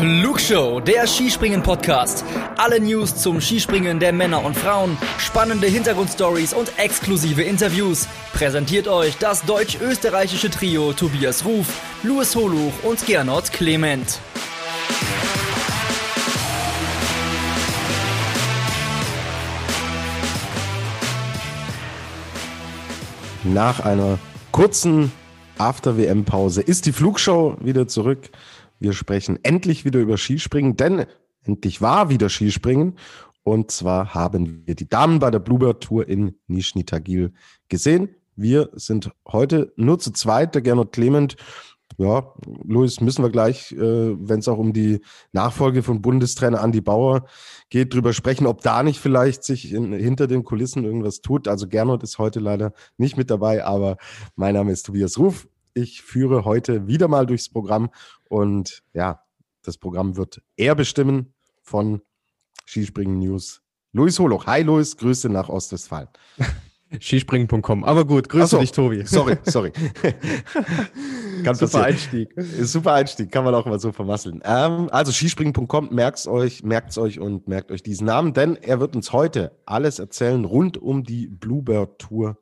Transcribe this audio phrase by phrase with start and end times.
[0.00, 2.24] Flugshow, der Skispringen-Podcast.
[2.56, 8.08] Alle News zum Skispringen der Männer und Frauen, spannende Hintergrundstories und exklusive Interviews.
[8.32, 11.66] Präsentiert euch das deutsch-österreichische Trio Tobias Ruf,
[12.02, 14.20] Louis Holuch und Gernot Clement.
[23.44, 24.18] Nach einer
[24.50, 25.12] kurzen
[25.58, 28.30] After-WM-Pause ist die Flugshow wieder zurück.
[28.80, 31.04] Wir sprechen endlich wieder über Skispringen, denn
[31.44, 32.96] endlich war wieder Skispringen.
[33.42, 37.32] Und zwar haben wir die Damen bei der Bluebird Tour in Nizhny Tagil
[37.68, 38.08] gesehen.
[38.36, 41.36] Wir sind heute nur zu zweit, der Gernot Clement.
[41.98, 42.32] Ja,
[42.64, 45.00] Luis, müssen wir gleich, äh, wenn es auch um die
[45.32, 47.26] Nachfolge von Bundestrainer Andi Bauer
[47.68, 51.48] geht, drüber sprechen, ob da nicht vielleicht sich in, hinter den Kulissen irgendwas tut.
[51.48, 53.98] Also Gernot ist heute leider nicht mit dabei, aber
[54.36, 55.48] mein Name ist Tobias Ruf.
[55.74, 57.90] Ich führe heute wieder mal durchs Programm
[58.30, 59.24] und ja,
[59.62, 62.00] das Programm wird er bestimmen von
[62.64, 63.60] Skispringen News.
[63.92, 64.46] Luis Holoch.
[64.46, 66.08] Hi Luis, Grüße nach Ostwestfalen.
[67.00, 67.84] Skispringen.com.
[67.84, 69.04] Aber gut, grüße so, dich, Tobi.
[69.04, 69.72] Sorry, sorry.
[71.44, 72.32] Kann super Einstieg.
[72.36, 74.40] Super Einstieg, kann man auch mal so vermasseln.
[74.44, 78.94] Ähm, also Skispringen.com, merkt's euch, merkt's euch und merkt euch diesen Namen, denn er wird
[78.94, 82.38] uns heute alles erzählen rund um die Bluebird Tour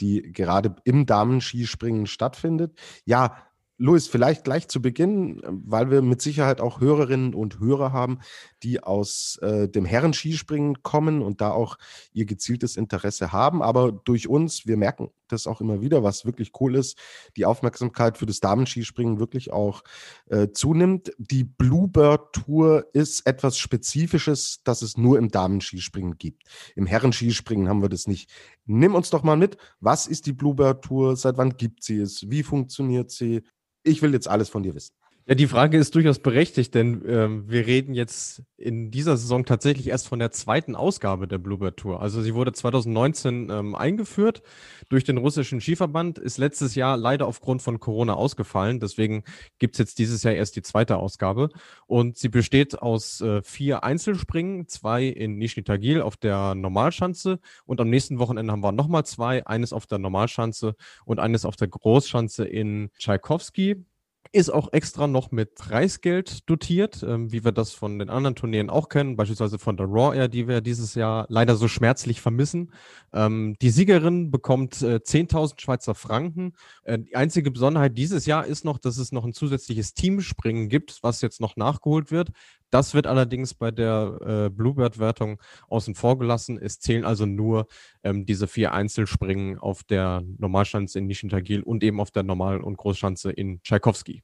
[0.00, 2.78] die gerade im Damenskispringen stattfindet.
[3.04, 3.36] Ja,
[3.82, 8.18] Luis, vielleicht gleich zu Beginn, weil wir mit Sicherheit auch Hörerinnen und Hörer haben,
[8.62, 11.78] die aus äh, dem Herrenskispringen kommen und da auch
[12.12, 13.62] ihr gezieltes Interesse haben.
[13.62, 16.98] Aber durch uns, wir merken das auch immer wieder, was wirklich cool ist,
[17.38, 19.82] die Aufmerksamkeit für das Damenskispringen wirklich auch
[20.26, 21.12] äh, zunimmt.
[21.16, 26.42] Die Bluebird Tour ist etwas Spezifisches, das es nur im Damenskispringen gibt.
[26.76, 28.30] Im Herrenskispringen haben wir das nicht.
[28.66, 29.56] Nimm uns doch mal mit.
[29.80, 31.16] Was ist die Bluebird Tour?
[31.16, 32.28] Seit wann gibt sie es?
[32.28, 33.42] Wie funktioniert sie?
[33.82, 34.94] Ich will jetzt alles von dir wissen.
[35.30, 39.86] Ja, die Frage ist durchaus berechtigt, denn ähm, wir reden jetzt in dieser Saison tatsächlich
[39.86, 42.02] erst von der zweiten Ausgabe der Bluebird Tour.
[42.02, 44.42] Also sie wurde 2019 ähm, eingeführt
[44.88, 48.80] durch den russischen Skiverband, ist letztes Jahr leider aufgrund von Corona ausgefallen.
[48.80, 49.22] Deswegen
[49.60, 51.50] gibt es jetzt dieses Jahr erst die zweite Ausgabe.
[51.86, 57.80] Und sie besteht aus äh, vier Einzelspringen, zwei in Nizhny Tagil auf der Normalschanze und
[57.80, 60.74] am nächsten Wochenende haben wir nochmal zwei, eines auf der Normalschanze
[61.04, 63.84] und eines auf der Großschanze in Tschaikowski.
[64.32, 68.70] Ist auch extra noch mit Preisgeld dotiert, ähm, wie wir das von den anderen Turnieren
[68.70, 72.72] auch kennen, beispielsweise von der Raw Air, die wir dieses Jahr leider so schmerzlich vermissen.
[73.12, 76.52] Ähm, die Siegerin bekommt äh, 10.000 Schweizer Franken.
[76.84, 81.02] Äh, die einzige Besonderheit dieses Jahr ist noch, dass es noch ein zusätzliches Teamspringen gibt,
[81.02, 82.30] was jetzt noch nachgeholt wird.
[82.70, 86.58] Das wird allerdings bei der äh, Bluebird-Wertung außen vor gelassen.
[86.60, 87.66] Es zählen also nur
[88.02, 92.76] ähm, diese vier Einzelspringen auf der Normalschanze in Nischentagil und eben auf der Normal- und
[92.76, 94.22] Großschanze in Tschaikowski.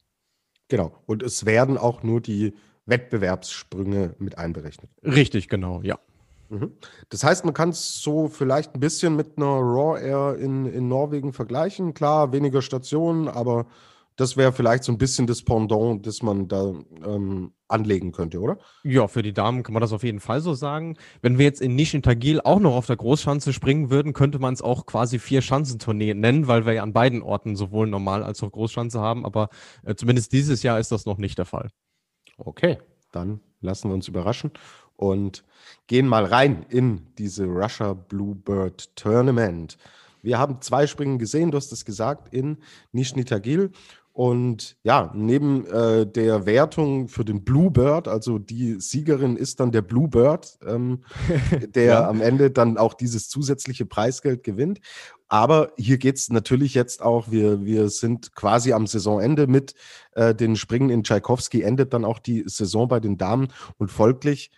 [0.68, 0.92] Genau.
[1.06, 2.54] Und es werden auch nur die
[2.86, 4.90] Wettbewerbssprünge mit einberechnet.
[5.02, 5.98] Richtig, genau, ja.
[6.48, 6.72] Mhm.
[7.08, 10.88] Das heißt, man kann es so vielleicht ein bisschen mit einer Raw Air in, in
[10.88, 11.94] Norwegen vergleichen.
[11.94, 13.66] Klar, weniger Stationen, aber
[14.16, 16.72] das wäre vielleicht so ein bisschen das Pendant, das man da
[17.04, 18.58] ähm, anlegen könnte, oder?
[18.82, 20.96] Ja, für die Damen kann man das auf jeden Fall so sagen.
[21.20, 24.54] Wenn wir jetzt in Nischen Tagil auch noch auf der Großschanze springen würden, könnte man
[24.54, 28.42] es auch quasi vier Schanzentournee nennen, weil wir ja an beiden Orten sowohl Normal- als
[28.42, 29.26] auch Großschanze haben.
[29.26, 29.50] Aber
[29.84, 31.68] äh, zumindest dieses Jahr ist das noch nicht der Fall.
[32.38, 32.78] Okay,
[33.12, 34.50] dann lassen wir uns überraschen
[34.96, 35.44] und
[35.86, 39.76] gehen mal rein in diese Russia Bluebird Tournament.
[40.22, 42.58] Wir haben zwei Springen gesehen, du hast es gesagt, in
[42.92, 43.70] Nizhny Tagil.
[44.16, 49.82] Und ja, neben äh, der Wertung für den Bluebird, also die Siegerin ist dann der
[49.82, 51.04] Bluebird, ähm,
[51.74, 52.08] der ja.
[52.08, 54.80] am Ende dann auch dieses zusätzliche Preisgeld gewinnt.
[55.28, 59.74] Aber hier geht es natürlich jetzt auch, wir, wir sind quasi am Saisonende mit
[60.12, 64.50] äh, den Springen in Tschaikowski, endet dann auch die Saison bei den Damen und folglich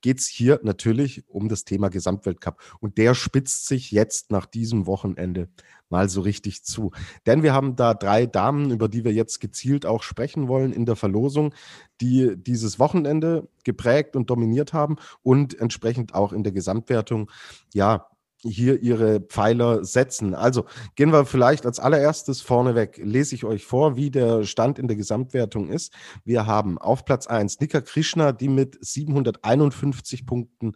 [0.00, 2.60] geht es hier natürlich um das Thema Gesamtweltcup.
[2.80, 5.48] Und der spitzt sich jetzt nach diesem Wochenende
[5.88, 6.92] mal so richtig zu.
[7.26, 10.86] Denn wir haben da drei Damen, über die wir jetzt gezielt auch sprechen wollen in
[10.86, 11.54] der Verlosung,
[12.00, 17.30] die dieses Wochenende geprägt und dominiert haben und entsprechend auch in der Gesamtwertung,
[17.74, 18.06] ja,
[18.42, 20.34] hier ihre Pfeiler setzen.
[20.34, 20.64] Also
[20.94, 24.96] gehen wir vielleicht als allererstes vorneweg, lese ich euch vor, wie der Stand in der
[24.96, 25.92] Gesamtwertung ist.
[26.24, 30.72] Wir haben auf Platz 1 Nika Krishna, die mit 751 Punkten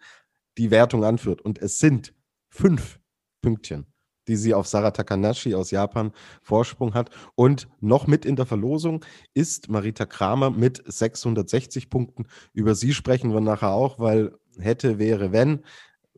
[0.58, 1.40] die Wertung anführt.
[1.40, 2.14] Und es sind
[2.48, 3.00] fünf
[3.42, 3.86] Pünktchen,
[4.28, 6.12] die sie auf Sarah Takanashi aus Japan
[6.42, 7.10] Vorsprung hat.
[7.34, 12.26] Und noch mit in der Verlosung ist Marita Kramer mit 660 Punkten.
[12.52, 15.64] Über sie sprechen wir nachher auch, weil hätte, wäre, wenn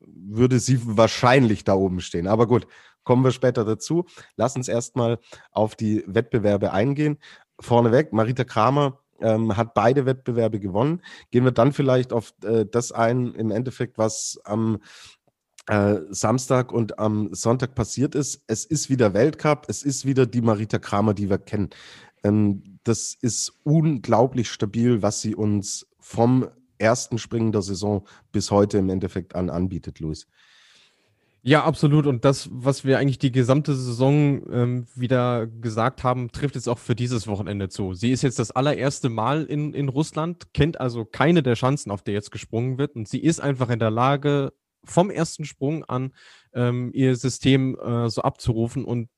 [0.06, 2.26] würde sie wahrscheinlich da oben stehen.
[2.26, 2.66] Aber gut,
[3.04, 4.06] kommen wir später dazu.
[4.36, 5.18] Lass uns erstmal
[5.52, 7.18] auf die Wettbewerbe eingehen.
[7.60, 11.02] Vorneweg, Marita Kramer ähm, hat beide Wettbewerbe gewonnen.
[11.30, 14.78] Gehen wir dann vielleicht auf äh, das ein, im Endeffekt, was am
[15.68, 18.42] äh, Samstag und am Sonntag passiert ist.
[18.46, 21.70] Es ist wieder Weltcup, es ist wieder die Marita Kramer, die wir kennen.
[22.22, 28.78] Ähm, das ist unglaublich stabil, was sie uns vom ersten Springen der Saison bis heute
[28.78, 30.26] im Endeffekt an anbietet, Luis.
[31.42, 32.08] Ja, absolut.
[32.08, 36.78] Und das, was wir eigentlich die gesamte Saison ähm, wieder gesagt haben, trifft jetzt auch
[36.78, 37.94] für dieses Wochenende zu.
[37.94, 42.02] Sie ist jetzt das allererste Mal in, in Russland, kennt also keine der Chancen, auf
[42.02, 42.96] der jetzt gesprungen wird.
[42.96, 44.52] Und sie ist einfach in der Lage,
[44.82, 46.12] vom ersten Sprung an
[46.52, 48.84] ähm, ihr System äh, so abzurufen.
[48.84, 49.08] Und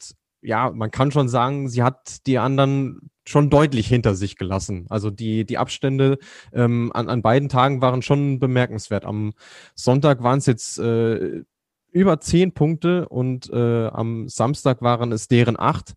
[0.42, 4.86] ja, man kann schon sagen, sie hat die anderen schon deutlich hinter sich gelassen.
[4.88, 6.18] Also die, die Abstände
[6.52, 9.04] ähm, an, an beiden Tagen waren schon bemerkenswert.
[9.04, 9.32] Am
[9.74, 11.42] Sonntag waren es jetzt äh,
[11.90, 15.94] über zehn Punkte und äh, am Samstag waren es deren acht.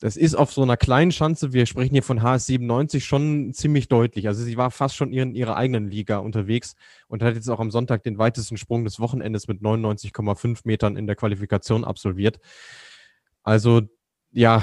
[0.00, 4.26] Das ist auf so einer kleinen Schanze, wir sprechen hier von HS97, schon ziemlich deutlich.
[4.26, 6.74] Also sie war fast schon in ihrer eigenen Liga unterwegs
[7.06, 11.06] und hat jetzt auch am Sonntag den weitesten Sprung des Wochenendes mit 99,5 Metern in
[11.06, 12.40] der Qualifikation absolviert.
[13.44, 13.82] Also
[14.32, 14.62] ja,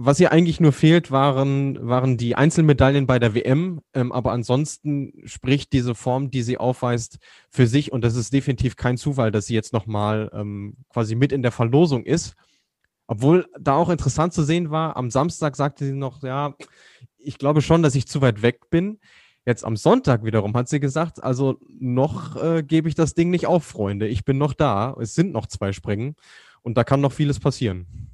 [0.00, 3.80] was ihr eigentlich nur fehlt, waren, waren die Einzelmedaillen bei der WM.
[3.94, 7.18] Ähm, aber ansonsten spricht diese Form, die sie aufweist,
[7.50, 7.90] für sich.
[7.90, 11.50] Und das ist definitiv kein Zufall, dass sie jetzt nochmal ähm, quasi mit in der
[11.50, 12.34] Verlosung ist.
[13.08, 16.54] Obwohl da auch interessant zu sehen war, am Samstag sagte sie noch, ja,
[17.18, 19.00] ich glaube schon, dass ich zu weit weg bin.
[19.44, 23.46] Jetzt am Sonntag wiederum hat sie gesagt, also noch äh, gebe ich das Ding nicht
[23.46, 24.06] auf, Freunde.
[24.06, 24.94] Ich bin noch da.
[25.00, 26.14] Es sind noch zwei Springen
[26.62, 28.07] und da kann noch vieles passieren.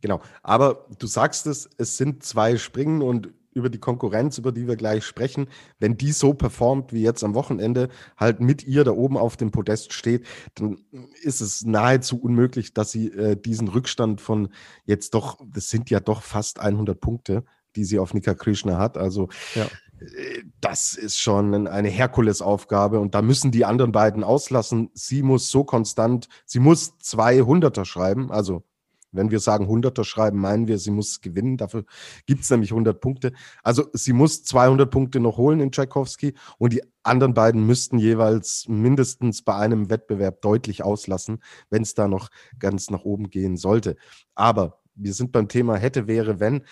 [0.00, 0.20] Genau.
[0.42, 4.76] Aber du sagst es, es sind zwei Springen und über die Konkurrenz, über die wir
[4.76, 5.48] gleich sprechen,
[5.78, 9.50] wenn die so performt wie jetzt am Wochenende, halt mit ihr da oben auf dem
[9.50, 10.78] Podest steht, dann
[11.22, 14.50] ist es nahezu unmöglich, dass sie äh, diesen Rückstand von
[14.84, 17.44] jetzt doch, das sind ja doch fast 100 Punkte,
[17.76, 18.96] die sie auf Nika Krishna hat.
[18.96, 19.66] Also ja.
[20.00, 24.90] Äh, das ist schon eine Herkulesaufgabe und da müssen die anderen beiden auslassen.
[24.94, 28.62] Sie muss so konstant, sie muss 200er schreiben, also
[29.12, 31.56] wenn wir sagen 100er schreiben, meinen wir, sie muss gewinnen.
[31.56, 31.84] Dafür
[32.26, 33.32] gibt es nämlich 100 Punkte.
[33.62, 38.66] Also sie muss 200 Punkte noch holen in Tchaikovsky und die anderen beiden müssten jeweils
[38.68, 42.28] mindestens bei einem Wettbewerb deutlich auslassen, wenn es da noch
[42.58, 43.96] ganz nach oben gehen sollte.
[44.34, 46.64] Aber wir sind beim Thema hätte, wäre, wenn.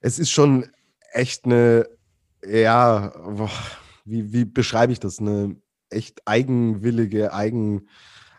[0.00, 0.66] Es ist schon
[1.12, 1.88] echt eine,
[2.46, 3.12] ja,
[4.04, 5.18] wie, wie beschreibe ich das?
[5.18, 5.56] Eine
[5.88, 7.88] echt eigenwillige, eigen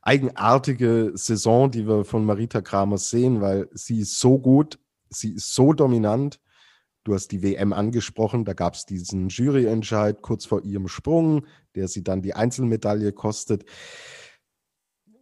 [0.05, 4.79] eigenartige Saison, die wir von Marita Kramer sehen, weil sie ist so gut,
[5.09, 6.39] sie ist so dominant.
[7.03, 11.87] Du hast die WM angesprochen, da gab es diesen Juryentscheid kurz vor ihrem Sprung, der
[11.87, 13.65] sie dann die Einzelmedaille kostet.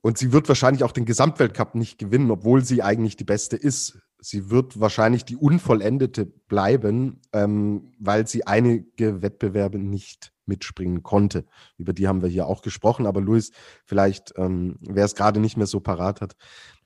[0.02, 4.00] Und sie wird wahrscheinlich auch den Gesamtweltcup nicht gewinnen, obwohl sie eigentlich die Beste ist.
[4.24, 11.46] Sie wird wahrscheinlich die Unvollendete bleiben, ähm, weil sie einige Wettbewerbe nicht mitspringen konnte.
[11.78, 13.52] Über die haben wir hier auch gesprochen, aber Luis,
[13.86, 16.36] vielleicht, ähm, wer es gerade nicht mehr so parat hat,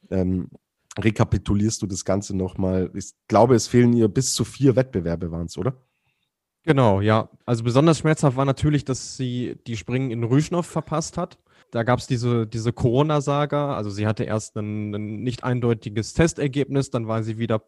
[0.10, 0.50] ähm,
[0.98, 2.92] rekapitulierst du das Ganze nochmal.
[2.96, 5.76] Ich glaube, es fehlen ihr bis zu vier Wettbewerbe, waren es, oder?
[6.64, 7.30] Genau, ja.
[7.46, 11.38] Also besonders schmerzhaft war natürlich, dass sie die Springen in Rüschnow verpasst hat.
[11.72, 13.76] Da gab es diese, diese Corona-Saga.
[13.76, 17.64] Also sie hatte erst ein, ein, nicht eindeutiges Testergebnis, dann war sie wieder,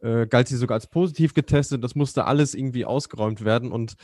[0.00, 1.82] äh, galt sie sogar als positiv getestet.
[1.82, 3.72] Das musste alles irgendwie ausgeräumt werden.
[3.72, 3.94] Und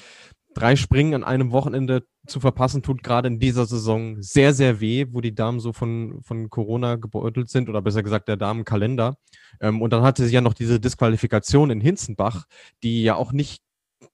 [0.55, 5.07] drei Springen an einem Wochenende zu verpassen, tut gerade in dieser Saison sehr, sehr weh,
[5.11, 9.17] wo die Damen so von, von Corona gebeutelt sind oder besser gesagt der Damenkalender.
[9.61, 12.47] Ähm, und dann hatte sie ja noch diese Disqualifikation in Hinzenbach,
[12.83, 13.63] die ja auch nicht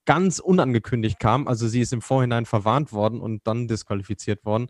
[0.05, 1.49] ganz unangekündigt kam.
[1.49, 4.69] Also sie ist im Vorhinein verwarnt worden und dann disqualifiziert worden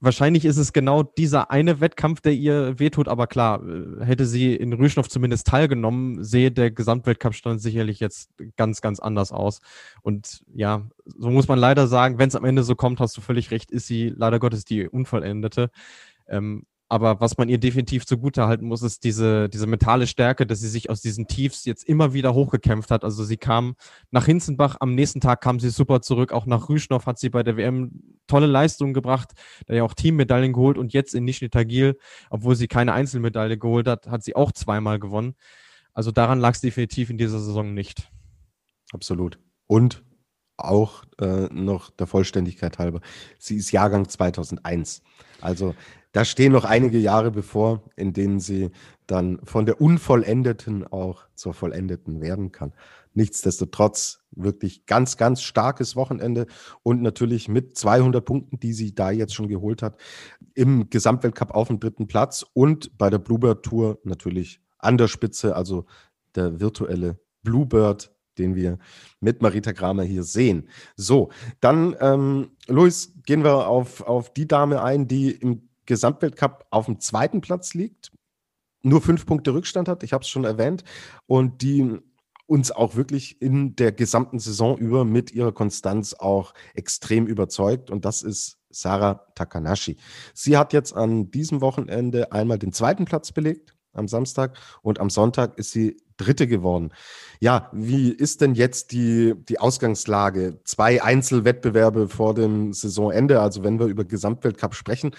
[0.00, 4.54] wahrscheinlich ist es genau dieser eine Wettkampf, der ihr wehtut, aber klar, äh, hätte sie
[4.54, 9.60] in Rüschnow zumindest teilgenommen, sehe der Gesamtweltcup-Stand sicherlich jetzt ganz, ganz anders aus.
[10.02, 13.20] Und ja, so muss man leider sagen, wenn es am Ende so kommt, hast du
[13.20, 15.70] völlig recht, ist sie leider Gottes die Unvollendete.
[16.28, 20.60] Ähm, aber was man ihr definitiv zugute halten muss, ist diese, diese mentale Stärke, dass
[20.60, 23.04] sie sich aus diesen Tiefs jetzt immer wieder hochgekämpft hat.
[23.04, 23.76] Also sie kam
[24.10, 26.32] nach Hinzenbach, am nächsten Tag kam sie super zurück.
[26.32, 29.32] Auch nach Rüschnow hat sie bei der WM tolle Leistungen gebracht,
[29.66, 31.98] da ja auch Teammedaillen geholt und jetzt in Nizhny Tagil,
[32.30, 35.34] obwohl sie keine Einzelmedaille geholt hat, hat sie auch zweimal gewonnen.
[35.92, 38.10] Also daran lag es definitiv in dieser Saison nicht.
[38.92, 39.38] Absolut.
[39.66, 40.02] Und
[40.56, 43.00] auch äh, noch der Vollständigkeit halber,
[43.38, 45.02] sie ist Jahrgang 2001.
[45.40, 45.74] Also
[46.12, 48.70] da stehen noch einige Jahre bevor, in denen sie
[49.06, 52.72] dann von der Unvollendeten auch zur Vollendeten werden kann.
[53.14, 56.46] Nichtsdestotrotz wirklich ganz, ganz starkes Wochenende
[56.82, 59.98] und natürlich mit 200 Punkten, die sie da jetzt schon geholt hat,
[60.54, 65.56] im Gesamtweltcup auf dem dritten Platz und bei der Bluebird Tour natürlich an der Spitze,
[65.56, 65.86] also
[66.34, 68.78] der virtuelle Bluebird den wir
[69.20, 70.68] mit Marita Kramer hier sehen.
[70.96, 76.86] So, dann, ähm, Luis, gehen wir auf, auf die Dame ein, die im Gesamtweltcup auf
[76.86, 78.12] dem zweiten Platz liegt,
[78.82, 80.84] nur fünf Punkte Rückstand hat, ich habe es schon erwähnt,
[81.26, 81.98] und die
[82.46, 87.90] uns auch wirklich in der gesamten Saison über mit ihrer Konstanz auch extrem überzeugt.
[87.90, 89.96] Und das ist Sarah Takanashi.
[90.32, 95.10] Sie hat jetzt an diesem Wochenende einmal den zweiten Platz belegt, am Samstag, und am
[95.10, 96.92] Sonntag ist sie Dritte geworden.
[97.40, 100.60] Ja, wie ist denn jetzt die, die Ausgangslage?
[100.64, 105.12] Zwei Einzelwettbewerbe vor dem Saisonende, also wenn wir über Gesamtweltcup sprechen,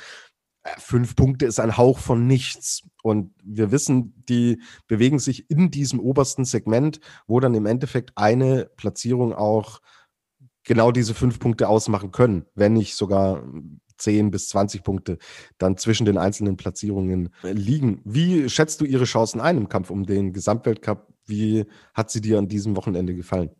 [0.77, 2.83] fünf Punkte ist ein Hauch von nichts.
[3.03, 8.69] Und wir wissen, die bewegen sich in diesem obersten Segment, wo dann im Endeffekt eine
[8.77, 9.79] Platzierung auch
[10.63, 13.43] genau diese fünf Punkte ausmachen können, wenn nicht sogar
[13.97, 15.17] 10 bis 20 Punkte
[15.57, 18.01] dann zwischen den einzelnen Platzierungen liegen.
[18.05, 21.07] Wie schätzt du ihre Chancen ein im Kampf um den Gesamtweltcup?
[21.25, 23.51] Wie hat sie dir an diesem Wochenende gefallen?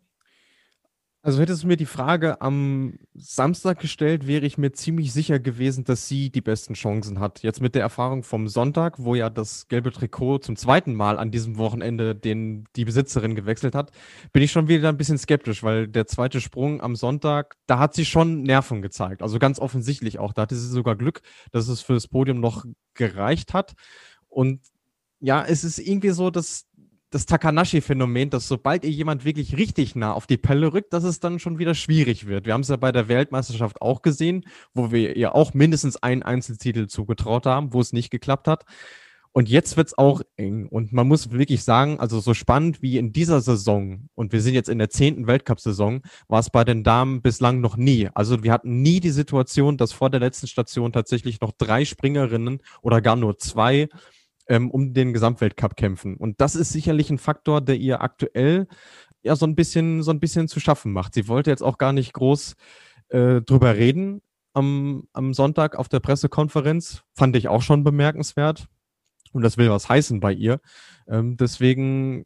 [1.21, 5.83] Also hättest du mir die Frage am Samstag gestellt, wäre ich mir ziemlich sicher gewesen,
[5.83, 7.43] dass sie die besten Chancen hat.
[7.43, 11.29] Jetzt mit der Erfahrung vom Sonntag, wo ja das gelbe Trikot zum zweiten Mal an
[11.29, 13.91] diesem Wochenende den, die Besitzerin gewechselt hat,
[14.31, 17.95] bin ich schon wieder ein bisschen skeptisch, weil der zweite Sprung am Sonntag, da hat
[17.95, 19.21] sie schon Nerven gezeigt.
[19.21, 20.31] Also ganz offensichtlich auch.
[20.31, 21.21] Da hatte sie sogar Glück,
[21.51, 23.73] dass es für das Podium noch gereicht hat.
[24.29, 24.61] Und
[25.19, 26.68] ja, es ist irgendwie so, dass
[27.09, 31.19] das Takanashi-Phänomen, dass sobald ihr jemand wirklich richtig nah auf die Pelle rückt, dass es
[31.19, 32.45] dann schon wieder schwierig wird.
[32.45, 36.23] Wir haben es ja bei der Weltmeisterschaft auch gesehen, wo wir ihr auch mindestens einen
[36.23, 38.65] Einzeltitel zugetraut haben, wo es nicht geklappt hat.
[39.31, 40.67] Und jetzt wird es auch eng.
[40.67, 44.55] Und man muss wirklich sagen, also so spannend wie in dieser Saison, und wir sind
[44.55, 48.09] jetzt in der zehnten Weltcup-Saison, war es bei den Damen bislang noch nie.
[48.15, 52.61] Also wir hatten nie die Situation, dass vor der letzten Station tatsächlich noch drei Springerinnen
[52.81, 53.87] oder gar nur zwei
[54.49, 56.17] ähm, um den Gesamtweltcup kämpfen.
[56.17, 58.67] Und das ist sicherlich ein Faktor, der ihr aktuell
[59.21, 61.13] ja so ein bisschen, so ein bisschen zu schaffen macht.
[61.13, 62.55] Sie wollte jetzt auch gar nicht groß
[63.09, 64.21] äh, drüber reden
[64.53, 67.03] am, am Sonntag auf der Pressekonferenz.
[67.13, 68.67] Fand ich auch schon bemerkenswert.
[69.31, 70.59] Und das will was heißen bei ihr.
[71.07, 72.25] Ähm, deswegen,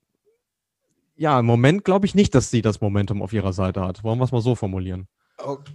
[1.15, 4.03] ja, im Moment glaube ich nicht, dass sie das Momentum auf ihrer Seite hat.
[4.05, 5.07] Wollen wir es mal so formulieren?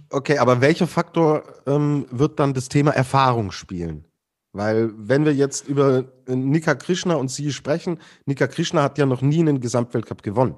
[0.09, 4.08] Okay, aber welcher Faktor ähm, wird dann das Thema Erfahrung spielen?
[4.51, 9.21] Weil, wenn wir jetzt über Nika Krishna und sie sprechen, Nika Krishna hat ja noch
[9.21, 10.55] nie einen Gesamtweltcup gewonnen.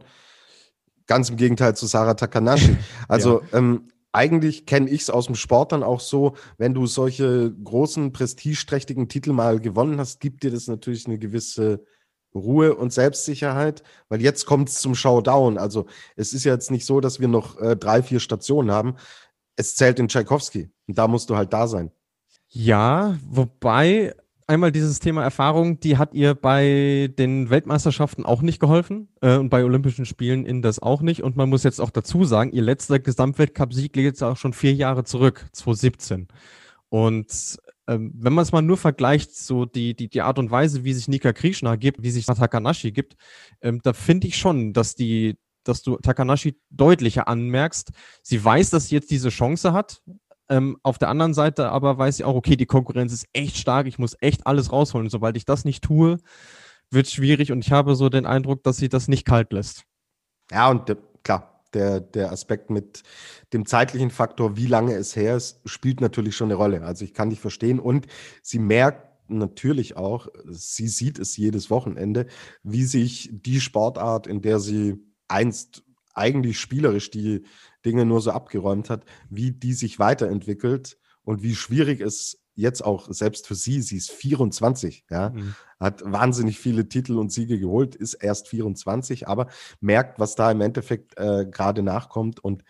[1.08, 2.78] Ganz im Gegenteil zu Sarah Takanashi.
[3.08, 3.58] Also, ja.
[3.58, 8.12] ähm, eigentlich kenne ich es aus dem Sport dann auch so, wenn du solche großen,
[8.12, 11.86] prestigeträchtigen Titel mal gewonnen hast, gibt dir das natürlich eine gewisse
[12.34, 15.58] Ruhe und Selbstsicherheit, weil jetzt kommt es zum Showdown.
[15.58, 18.96] Also es ist ja jetzt nicht so, dass wir noch äh, drei, vier Stationen haben.
[19.56, 21.92] Es zählt in Tchaikovsky und da musst du halt da sein.
[22.54, 24.14] Ja, wobei
[24.46, 29.50] einmal dieses Thema Erfahrung, die hat ihr bei den Weltmeisterschaften auch nicht geholfen äh, und
[29.50, 31.24] bei Olympischen Spielen in das auch nicht.
[31.24, 34.74] Und man muss jetzt auch dazu sagen, ihr letzter Gesamtweltcup-Sieg liegt jetzt auch schon vier
[34.74, 36.28] Jahre zurück, 2017.
[36.90, 40.84] Und ähm, wenn man es mal nur vergleicht, so die, die, die Art und Weise,
[40.84, 43.16] wie sich Nika Krishna gibt, wie sich Takanashi gibt,
[43.62, 47.92] ähm, da finde ich schon, dass die dass du Takanashi deutlicher anmerkst.
[48.24, 50.02] Sie weiß, dass sie jetzt diese Chance hat,
[50.52, 53.88] ähm, auf der anderen Seite aber weiß ich auch, okay, die Konkurrenz ist echt stark,
[53.88, 55.10] ich muss echt alles rausholen.
[55.10, 56.18] Sobald ich das nicht tue,
[56.92, 59.86] wird es schwierig und ich habe so den Eindruck, dass sie das nicht kalt lässt.
[60.52, 63.02] Ja, und äh, klar, der, der Aspekt mit
[63.54, 66.84] dem zeitlichen Faktor, wie lange es her ist, spielt natürlich schon eine Rolle.
[66.84, 68.08] Also ich kann dich verstehen und
[68.44, 72.28] sie merkt natürlich auch, sie sieht es jedes Wochenende,
[72.64, 74.98] wie sich die Sportart, in der sie
[75.30, 77.44] einst eigentlich spielerisch die
[77.86, 83.08] Dinge nur so abgeräumt hat, wie die sich weiterentwickelt und wie schwierig es jetzt auch
[83.12, 85.56] selbst für sie, sie ist 24, ja, mhm.
[85.80, 89.48] hat wahnsinnig viele Titel und Siege geholt, ist erst 24, aber
[89.80, 92.64] merkt, was da im Endeffekt äh, gerade nachkommt und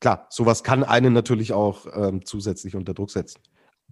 [0.00, 3.40] klar, sowas kann einen natürlich auch ähm, zusätzlich unter Druck setzen.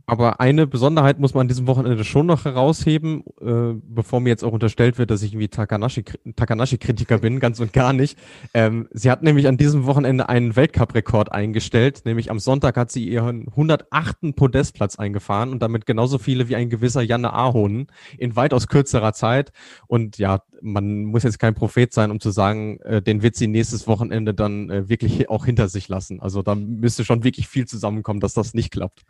[0.07, 4.45] Aber eine Besonderheit muss man an diesem Wochenende schon noch herausheben, äh, bevor mir jetzt
[4.45, 8.19] auch unterstellt wird, dass ich irgendwie Takanashi-Kritiker Takanashi bin, ganz und gar nicht.
[8.55, 13.09] Ähm, sie hat nämlich an diesem Wochenende einen Weltcup-Rekord eingestellt, nämlich am Sonntag hat sie
[13.09, 14.35] ihren 108.
[14.35, 17.87] Podestplatz eingefahren und damit genauso viele wie ein gewisser Janne Ahonen
[18.19, 19.53] in weitaus kürzerer Zeit.
[19.87, 23.49] Und ja, man muss jetzt kein Prophet sein, um zu sagen, äh, den wird sie
[23.49, 26.21] nächstes Wochenende dann äh, wirklich auch hinter sich lassen.
[26.21, 29.05] Also da müsste schon wirklich viel zusammenkommen, dass das nicht klappt.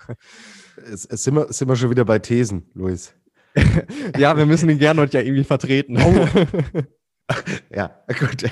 [0.77, 3.15] Es, es sind, wir, sind wir schon wieder bei Thesen, Luis.
[4.19, 5.99] ja, wir müssen den Gernot ja irgendwie vertreten.
[5.99, 6.27] Oh.
[7.75, 8.45] ja, gut.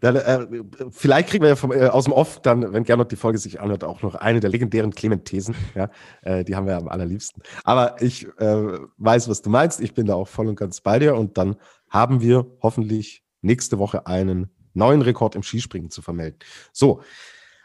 [0.00, 0.46] Dann, äh,
[0.90, 3.60] vielleicht kriegen wir ja vom, äh, aus dem Off dann, wenn Gernot die Folge sich
[3.60, 5.54] anhört, auch noch eine der legendären Clement-Thesen.
[5.74, 5.90] Ja,
[6.22, 7.42] äh, die haben wir am allerliebsten.
[7.64, 9.80] Aber ich äh, weiß, was du meinst.
[9.80, 11.14] Ich bin da auch voll und ganz bei dir.
[11.16, 11.56] Und dann
[11.90, 16.38] haben wir hoffentlich nächste Woche einen neuen Rekord im Skispringen zu vermelden.
[16.72, 17.02] So,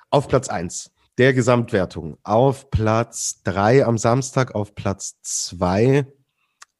[0.09, 2.17] auf Platz 1 der Gesamtwertung.
[2.23, 6.05] Auf Platz 3 am Samstag, auf Platz 2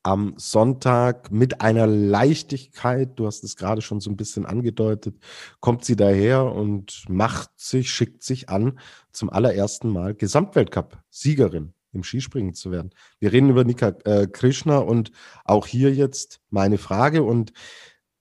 [0.04, 5.16] am Sonntag mit einer Leichtigkeit, du hast es gerade schon so ein bisschen angedeutet,
[5.60, 8.80] kommt sie daher und macht sich, schickt sich an,
[9.12, 12.92] zum allerersten Mal Gesamtweltcup-Siegerin im Skispringen zu werden.
[13.20, 15.12] Wir reden über Nika äh, Krishna und
[15.46, 17.54] auch hier jetzt meine Frage und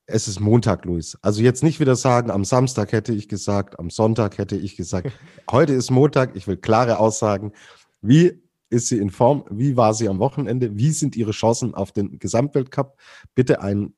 [0.07, 1.17] es ist Montag, Luis.
[1.23, 5.13] Also jetzt nicht wieder sagen, am Samstag hätte ich gesagt, am Sonntag hätte ich gesagt.
[5.51, 7.53] Heute ist Montag, ich will klare Aussagen.
[8.03, 9.45] Wie ist sie in Form?
[9.51, 10.77] Wie war sie am Wochenende?
[10.77, 12.97] Wie sind ihre Chancen auf den Gesamtweltcup?
[13.35, 13.95] Bitte ein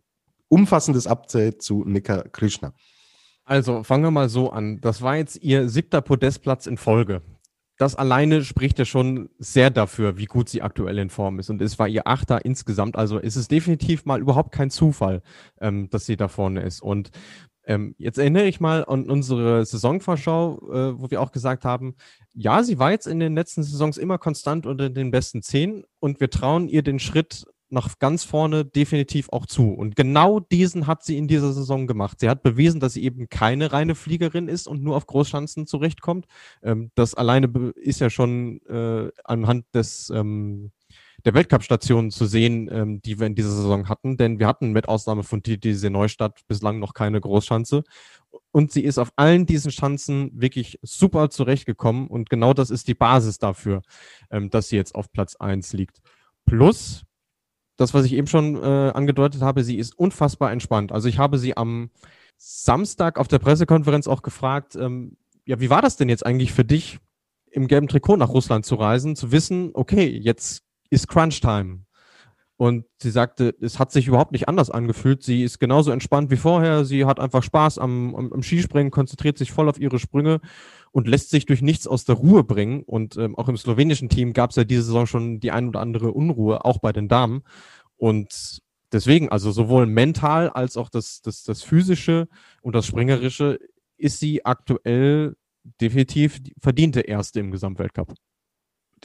[0.49, 2.75] umfassendes Update zu Nika Krishna.
[3.45, 4.81] Also fangen wir mal so an.
[4.81, 7.23] Das war jetzt ihr siebter Podestplatz in Folge.
[7.79, 11.51] Das alleine spricht ja schon sehr dafür, wie gut sie aktuell in Form ist.
[11.51, 12.97] Und es war ihr Achter insgesamt.
[12.97, 15.23] Also ist es definitiv mal überhaupt kein Zufall,
[15.61, 16.81] ähm, dass sie da vorne ist.
[16.81, 17.11] Und
[17.65, 21.95] ähm, jetzt erinnere ich mal an unsere Saisonvorschau, äh, wo wir auch gesagt haben,
[22.35, 26.21] ja, sie war jetzt in den letzten Saisons immer konstant unter den besten zehn und
[26.21, 29.71] wir trauen ihr den Schritt nach ganz vorne definitiv auch zu.
[29.73, 32.21] Und genau diesen hat sie in dieser Saison gemacht.
[32.21, 36.27] Sie hat bewiesen, dass sie eben keine reine Fliegerin ist und nur auf Großschanzen zurechtkommt.
[36.63, 40.73] Ähm, das alleine ist ja schon äh, anhand des ähm,
[41.25, 44.17] der Weltcup-Stationen zu sehen, ähm, die wir in dieser Saison hatten.
[44.17, 47.85] Denn wir hatten mit Ausnahme von TTC Neustadt bislang noch keine Großschanze.
[48.51, 52.09] Und sie ist auf allen diesen Schanzen wirklich super zurechtgekommen.
[52.09, 53.83] Und genau das ist die Basis dafür,
[54.31, 56.01] ähm, dass sie jetzt auf Platz eins liegt.
[56.45, 57.05] Plus,
[57.77, 60.93] das, was ich eben schon äh, angedeutet habe, sie ist unfassbar entspannt.
[60.93, 61.91] Also ich habe sie am
[62.37, 66.65] Samstag auf der Pressekonferenz auch gefragt, ähm, ja, wie war das denn jetzt eigentlich für
[66.65, 66.99] dich,
[67.51, 71.81] im gelben Trikot nach Russland zu reisen, zu wissen, okay, jetzt ist Crunch Time.
[72.59, 75.23] Und sie sagte, es hat sich überhaupt nicht anders angefühlt.
[75.23, 76.85] Sie ist genauso entspannt wie vorher.
[76.85, 80.41] Sie hat einfach Spaß am, am, am Skispringen, konzentriert sich voll auf ihre Sprünge
[80.93, 82.83] und lässt sich durch nichts aus der Ruhe bringen.
[82.83, 85.81] Und ähm, auch im slowenischen Team gab es ja diese Saison schon die ein oder
[85.81, 87.43] andere Unruhe, auch bei den Damen.
[87.97, 88.61] Und
[88.93, 92.29] deswegen, also sowohl mental als auch das, das, das physische
[92.61, 93.59] und das springerische
[93.97, 95.37] ist sie aktuell
[95.81, 98.15] definitiv verdiente Erste im Gesamtweltcup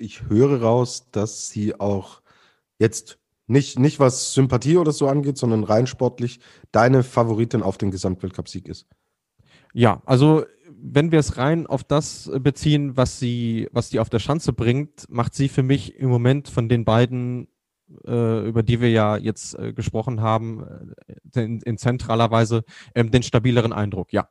[0.01, 2.21] ich höre raus, dass sie auch
[2.79, 6.39] jetzt nicht, nicht was Sympathie oder so angeht, sondern rein sportlich
[6.71, 8.87] deine Favoritin auf den Gesamtweltcup-Sieg ist.
[9.73, 10.45] Ja, also
[10.79, 15.09] wenn wir es rein auf das beziehen, was sie, was die auf der Schanze bringt,
[15.09, 17.47] macht sie für mich im Moment von den beiden,
[18.05, 20.65] äh, über die wir ja jetzt äh, gesprochen haben,
[21.33, 22.63] äh, in, in, zentraler Weise
[22.95, 24.29] ähm, den stabileren Eindruck, ja.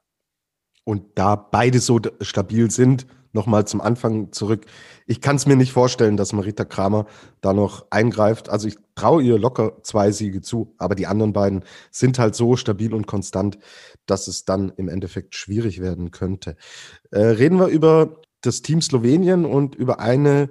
[0.85, 4.67] Und da beide so stabil sind, nochmal zum Anfang zurück.
[5.07, 7.07] Ich kann es mir nicht vorstellen, dass Marita Kramer
[7.41, 8.49] da noch eingreift.
[8.49, 12.57] Also ich traue ihr locker zwei Siege zu, aber die anderen beiden sind halt so
[12.57, 13.59] stabil und konstant,
[14.07, 16.57] dass es dann im Endeffekt schwierig werden könnte.
[17.13, 20.51] Äh, reden wir über das Team Slowenien und über eine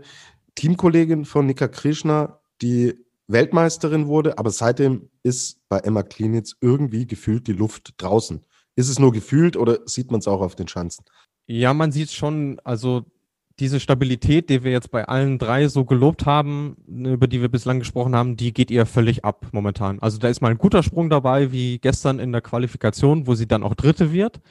[0.56, 7.48] Teamkollegin von Nika Krishna, die Weltmeisterin wurde, aber seitdem ist bei Emma Klinitz irgendwie gefühlt
[7.48, 8.45] die Luft draußen.
[8.76, 11.06] Ist es nur gefühlt oder sieht man es auch auf den Schanzen?
[11.48, 13.06] Ja, man sieht schon, also
[13.60, 17.80] diese Stabilität, die wir jetzt bei allen drei so gelobt haben, über die wir bislang
[17.80, 20.00] gesprochen haben, die geht ihr völlig ab momentan.
[20.00, 23.48] Also da ist mal ein guter Sprung dabei, wie gestern in der Qualifikation, wo sie
[23.48, 24.42] dann auch Dritte wird.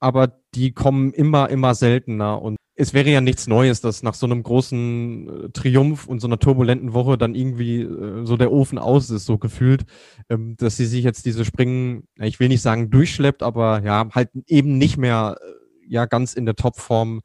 [0.00, 2.42] Aber die kommen immer, immer seltener.
[2.42, 6.26] Und es wäre ja nichts Neues, dass nach so einem großen äh, Triumph und so
[6.26, 9.84] einer turbulenten Woche dann irgendwie äh, so der Ofen aus ist, so gefühlt,
[10.28, 14.30] ähm, dass sie sich jetzt diese Springen, ich will nicht sagen durchschleppt, aber ja, halt
[14.46, 15.61] eben nicht mehr äh,
[15.92, 17.22] ja ganz in der Topform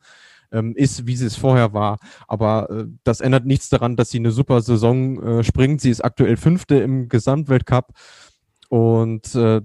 [0.52, 1.98] ähm, ist, wie sie es vorher war.
[2.28, 5.82] Aber äh, das ändert nichts daran, dass sie eine super Saison äh, springt.
[5.82, 7.94] Sie ist aktuell Fünfte im Gesamtweltcup
[8.70, 9.62] und äh,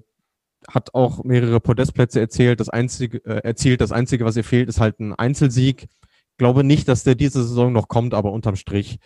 [0.68, 2.60] hat auch mehrere Podestplätze erzählt.
[2.60, 3.80] Das einzige, äh, erzielt.
[3.80, 5.88] Das Einzige, was ihr fehlt, ist halt ein Einzelsieg.
[6.38, 8.98] Glaube nicht, dass der diese Saison noch kommt, aber unterm Strich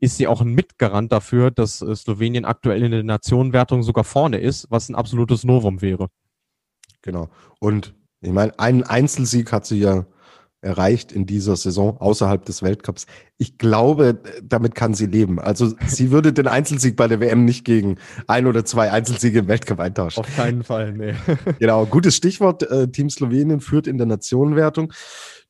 [0.00, 4.38] ist sie auch ein Mitgarant dafür, dass äh, Slowenien aktuell in der Nationenwertung sogar vorne
[4.38, 6.08] ist, was ein absolutes Novum wäre.
[7.02, 7.28] Genau.
[7.58, 10.06] Und ich meine, einen Einzelsieg hat sie ja
[10.64, 13.06] erreicht in dieser Saison außerhalb des Weltcups.
[13.36, 15.38] Ich glaube, damit kann sie leben.
[15.38, 19.48] Also sie würde den Einzelsieg bei der WM nicht gegen ein oder zwei Einzelsiege im
[19.48, 20.20] Weltcup eintauschen.
[20.20, 21.14] Auf keinen Fall, nee.
[21.58, 22.62] genau, gutes Stichwort.
[22.62, 24.92] Äh, Team Slowenien führt in der Nationenwertung.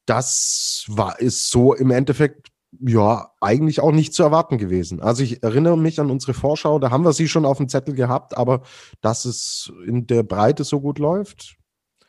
[0.04, 2.48] Das war, ist so im Endeffekt
[2.80, 5.00] ja, eigentlich auch nicht zu erwarten gewesen.
[5.00, 7.94] Also ich erinnere mich an unsere Vorschau, da haben wir sie schon auf dem Zettel
[7.94, 8.62] gehabt, aber
[9.00, 11.56] dass es in der Breite so gut läuft,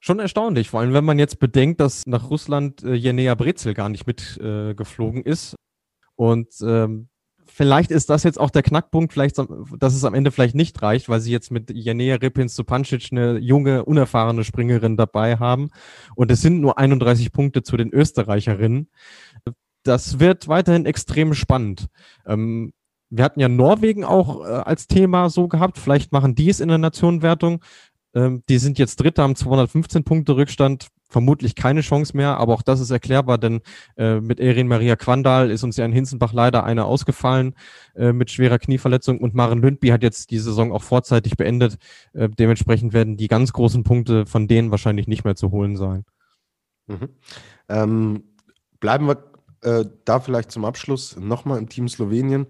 [0.06, 3.90] schon erstaunlich, vor allem wenn man jetzt bedenkt, dass nach Russland äh, Jenea Brezel gar
[3.90, 5.56] nicht mitgeflogen äh, ist.
[6.16, 7.10] Und ähm,
[7.48, 11.10] vielleicht ist das jetzt auch der Knackpunkt, vielleicht, dass es am Ende vielleicht nicht reicht,
[11.10, 15.70] weil sie jetzt mit Janea Ripins Supancic eine junge, unerfahrene Springerin dabei haben.
[16.16, 18.90] Und es sind nur 31 Punkte zu den Österreicherinnen.
[19.84, 21.88] Das wird weiterhin extrem spannend.
[22.28, 22.74] Ähm,
[23.10, 25.80] wir hatten ja Norwegen auch äh, als Thema so gehabt.
[25.80, 27.64] Vielleicht machen die es in der Nationenwertung.
[28.16, 32.62] Ähm, die sind jetzt Dritter, haben 215 Punkte Rückstand vermutlich keine Chance mehr, aber auch
[32.62, 33.62] das ist erklärbar, denn
[33.98, 37.54] äh, mit Erin Maria Quandal ist uns ja in Hinzenbach leider eine ausgefallen
[37.96, 41.78] äh, mit schwerer Knieverletzung und Maren Lündby hat jetzt die Saison auch vorzeitig beendet.
[42.14, 46.06] Äh, dementsprechend werden die ganz großen Punkte von denen wahrscheinlich nicht mehr zu holen sein.
[46.88, 47.10] Mhm.
[47.70, 48.24] Ähm,
[48.80, 49.24] bleiben wir
[49.62, 52.48] äh, da vielleicht zum Abschluss nochmal im Team Slowenien.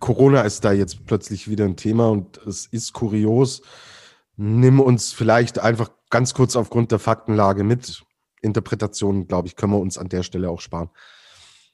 [0.00, 3.62] Corona ist da jetzt plötzlich wieder ein Thema und es ist kurios.
[4.36, 8.04] Nimm uns vielleicht einfach ganz kurz aufgrund der Faktenlage mit.
[8.42, 10.90] Interpretationen, glaube ich, können wir uns an der Stelle auch sparen.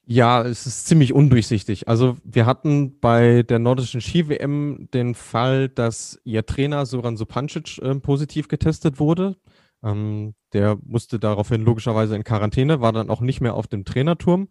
[0.07, 1.89] Ja, es ist ziemlich undurchsichtig.
[1.89, 7.95] Also wir hatten bei der nordischen Ski-WM den Fall, dass ihr Trainer Soran Supancic äh,
[7.97, 9.37] positiv getestet wurde.
[9.83, 14.49] Ähm, der musste daraufhin logischerweise in Quarantäne, war dann auch nicht mehr auf dem Trainerturm.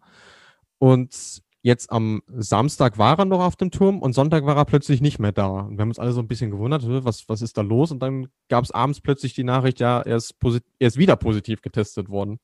[0.78, 5.02] Und Jetzt am Samstag war er noch auf dem Turm und Sonntag war er plötzlich
[5.02, 5.46] nicht mehr da.
[5.46, 7.92] Und wir haben uns alle so ein bisschen gewundert, was, was ist da los?
[7.92, 10.36] Und dann gab es abends plötzlich die Nachricht, ja, er ist,
[10.78, 12.38] er ist wieder positiv getestet worden.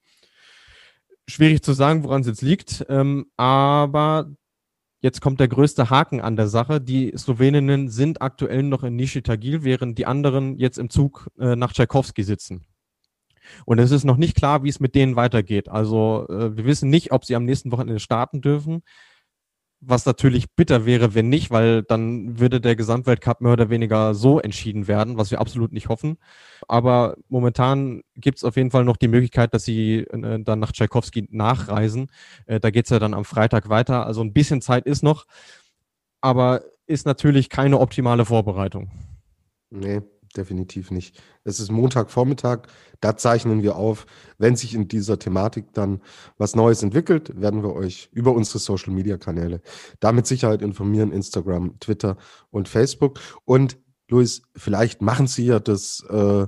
[1.27, 4.31] Schwierig zu sagen, woran es jetzt liegt, ähm, aber
[5.01, 6.81] jetzt kommt der größte Haken an der Sache.
[6.81, 11.73] Die Sloweninnen sind aktuell noch in Nishitagil, während die anderen jetzt im Zug äh, nach
[11.73, 12.67] Tchaikovsky sitzen.
[13.65, 15.69] Und es ist noch nicht klar, wie es mit denen weitergeht.
[15.69, 18.83] Also äh, wir wissen nicht, ob sie am nächsten Wochenende starten dürfen.
[19.81, 24.41] Was natürlich bitter wäre, wenn nicht, weil dann würde der Gesamtweltcup mehr oder weniger so
[24.41, 26.17] entschieden werden, was wir absolut nicht hoffen.
[26.67, 30.73] Aber momentan gibt es auf jeden Fall noch die Möglichkeit, dass sie äh, dann nach
[30.73, 32.11] Tchaikovsky nachreisen.
[32.47, 34.07] Äh, da geht es ja dann am Freitag weiter.
[34.07, 35.27] Also ein bisschen Zeit ist noch,
[36.21, 38.91] aber ist natürlich keine optimale Vorbereitung.
[39.71, 40.01] Nee,
[40.37, 41.21] definitiv nicht.
[41.45, 42.63] Es ist Montagvormittag,
[43.01, 44.07] da zeichnen wir auf.
[44.39, 46.01] Wenn sich in dieser Thematik dann
[46.39, 49.61] was Neues entwickelt, werden wir euch über unsere Social Media Kanäle
[50.01, 52.17] da mit Sicherheit informieren: Instagram, Twitter
[52.51, 53.19] und Facebook.
[53.45, 56.47] Und Luis, vielleicht machen Sie ja das äh,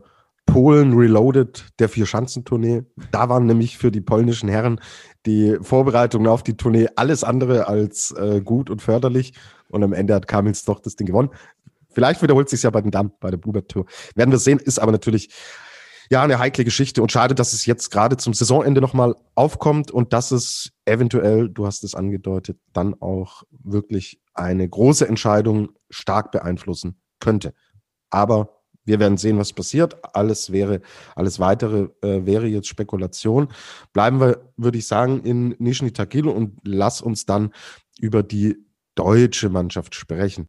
[0.48, 2.84] Polen Reloaded der Vier-Schanzentournee.
[3.10, 4.80] Da waren nämlich für die polnischen Herren
[5.26, 9.34] die Vorbereitungen auf die Tournee alles andere als äh, gut und förderlich.
[9.68, 11.28] Und am Ende hat Kamils doch das Ding gewonnen.
[11.90, 13.86] Vielleicht wiederholt sich ja bei den Damen, bei der Bluebird Tour.
[14.14, 15.30] Werden wir sehen, ist aber natürlich
[16.10, 20.12] ja eine heikle Geschichte und schade, dass es jetzt gerade zum Saisonende nochmal aufkommt und
[20.12, 27.00] dass es eventuell, du hast es angedeutet, dann auch wirklich eine große Entscheidung stark beeinflussen
[27.20, 27.52] könnte.
[28.10, 29.98] Aber wir werden sehen, was passiert.
[30.14, 30.80] Alles wäre,
[31.14, 33.48] alles weitere äh, wäre jetzt Spekulation.
[33.92, 37.52] Bleiben wir, würde ich sagen, in Nizhny Tagil und lass uns dann
[38.00, 38.56] über die
[38.94, 40.48] deutsche Mannschaft sprechen.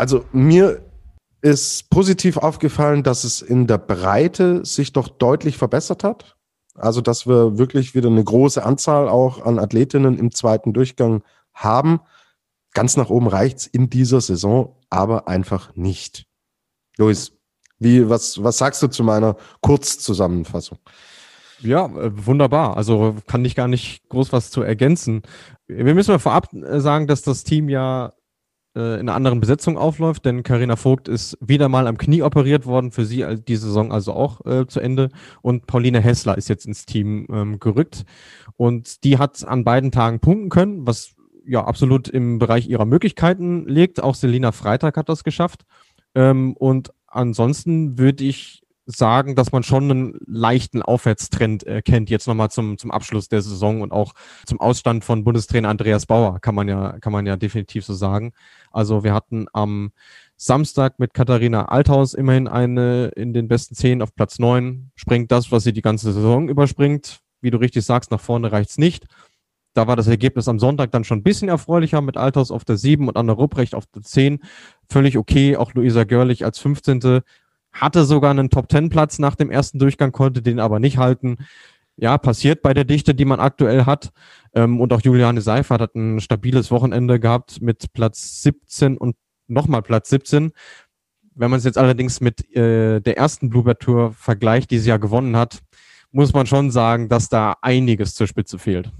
[0.00, 0.80] Also mir
[1.42, 6.38] ist positiv aufgefallen, dass es in der Breite sich doch deutlich verbessert hat.
[6.74, 12.00] Also, dass wir wirklich wieder eine große Anzahl auch an Athletinnen im zweiten Durchgang haben.
[12.72, 16.24] Ganz nach oben reicht's in dieser Saison, aber einfach nicht.
[16.96, 17.32] Luis,
[17.78, 20.78] wie, was, was sagst du zu meiner Kurzzusammenfassung?
[21.58, 22.78] Ja, äh, wunderbar.
[22.78, 25.20] Also kann ich gar nicht groß was zu ergänzen.
[25.66, 28.14] Wir müssen mal vorab äh, sagen, dass das Team ja
[28.76, 32.66] äh, in einer anderen Besetzung aufläuft, denn Karina Vogt ist wieder mal am Knie operiert
[32.66, 35.08] worden, für sie die Saison also auch äh, zu Ende.
[35.42, 38.04] Und Pauline Hessler ist jetzt ins Team ähm, gerückt.
[38.56, 41.14] Und die hat an beiden Tagen punkten können, was
[41.46, 44.02] ja absolut im Bereich ihrer Möglichkeiten liegt.
[44.02, 45.64] Auch Selina Freitag hat das geschafft.
[46.14, 52.50] Ähm, und ansonsten würde ich sagen, dass man schon einen leichten Aufwärtstrend erkennt, jetzt nochmal
[52.50, 54.12] zum, zum Abschluss der Saison und auch
[54.46, 58.32] zum Ausstand von Bundestrainer Andreas Bauer, kann man ja, kann man ja definitiv so sagen.
[58.70, 59.92] Also wir hatten am
[60.36, 65.52] Samstag mit Katharina Althaus immerhin eine in den besten zehn auf Platz neun, springt das,
[65.52, 67.20] was sie die ganze Saison überspringt.
[67.42, 69.06] Wie du richtig sagst, nach vorne reicht's nicht.
[69.72, 72.76] Da war das Ergebnis am Sonntag dann schon ein bisschen erfreulicher mit Althaus auf der
[72.76, 74.40] 7 und Anna Rupprecht auf der 10.
[74.90, 75.56] Völlig okay.
[75.56, 77.22] Auch Luisa Görlich als 15
[77.72, 81.38] hatte sogar einen Top-10-Platz nach dem ersten Durchgang, konnte den aber nicht halten.
[81.96, 84.10] Ja, passiert bei der Dichte, die man aktuell hat.
[84.54, 89.16] Ähm, und auch Juliane Seifert hat ein stabiles Wochenende gehabt mit Platz 17 und
[89.48, 90.52] nochmal Platz 17.
[91.34, 94.96] Wenn man es jetzt allerdings mit äh, der ersten Bluebird Tour vergleicht, die sie ja
[94.96, 95.60] gewonnen hat,
[96.10, 98.90] muss man schon sagen, dass da einiges zur Spitze fehlt.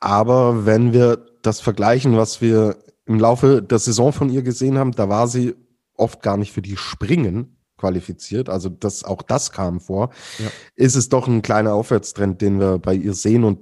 [0.00, 4.92] Aber wenn wir das vergleichen, was wir im Laufe der Saison von ihr gesehen haben,
[4.92, 5.54] da war sie
[5.96, 8.48] oft gar nicht für die Springen qualifiziert.
[8.48, 10.10] Also das, auch das kam vor.
[10.38, 10.50] Ja.
[10.76, 13.58] Ist es doch ein kleiner Aufwärtstrend, den wir bei ihr sehen und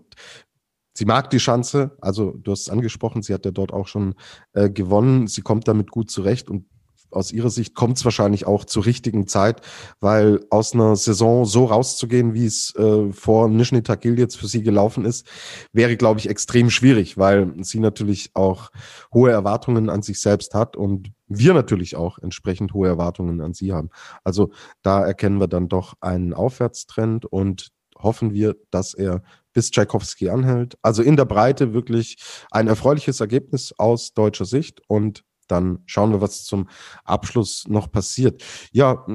[0.93, 4.17] Sie mag die Chance, also du hast es angesprochen, sie hat ja dort auch schon
[4.53, 5.29] äh, gewonnen.
[5.29, 6.67] Sie kommt damit gut zurecht und
[7.13, 9.61] aus ihrer Sicht kommt es wahrscheinlich auch zur richtigen Zeit,
[10.01, 14.63] weil aus einer Saison so rauszugehen, wie es äh, vor Nizhny Tagil jetzt für sie
[14.63, 15.27] gelaufen ist,
[15.73, 18.71] wäre, glaube ich, extrem schwierig, weil sie natürlich auch
[19.13, 23.73] hohe Erwartungen an sich selbst hat und wir natürlich auch entsprechend hohe Erwartungen an sie
[23.73, 23.91] haben.
[24.25, 24.51] Also
[24.83, 27.71] da erkennen wir dann doch einen Aufwärtstrend und
[28.03, 30.77] hoffen wir, dass er bis Tchaikovsky anhält.
[30.83, 32.17] Also in der Breite wirklich
[32.51, 36.69] ein erfreuliches Ergebnis aus deutscher Sicht und dann schauen wir, was zum
[37.05, 38.43] Abschluss noch passiert.
[38.73, 39.07] Ja,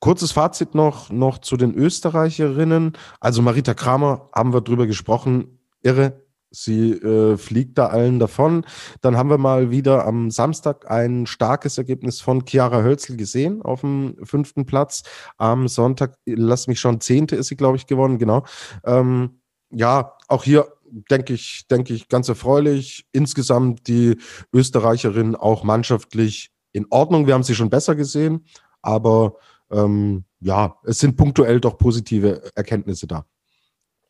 [0.00, 2.92] kurzes Fazit noch, noch zu den Österreicherinnen.
[3.20, 5.58] Also Marita Kramer haben wir drüber gesprochen.
[5.82, 6.20] Irre.
[6.54, 8.66] Sie äh, fliegt da allen davon.
[9.00, 13.80] Dann haben wir mal wieder am Samstag ein starkes Ergebnis von Chiara Hölzel gesehen auf
[13.80, 15.02] dem fünften Platz.
[15.38, 18.44] Am Sonntag, lass mich schon, zehnte ist sie, glaube ich, gewonnen, genau.
[18.84, 20.66] Ähm, ja, auch hier
[21.10, 23.06] denke ich, denke ich, ganz erfreulich.
[23.12, 24.16] Insgesamt die
[24.52, 27.26] Österreicherin auch mannschaftlich in Ordnung.
[27.26, 28.44] Wir haben sie schon besser gesehen,
[28.82, 29.36] aber
[29.70, 33.26] ähm, ja, es sind punktuell doch positive Erkenntnisse da.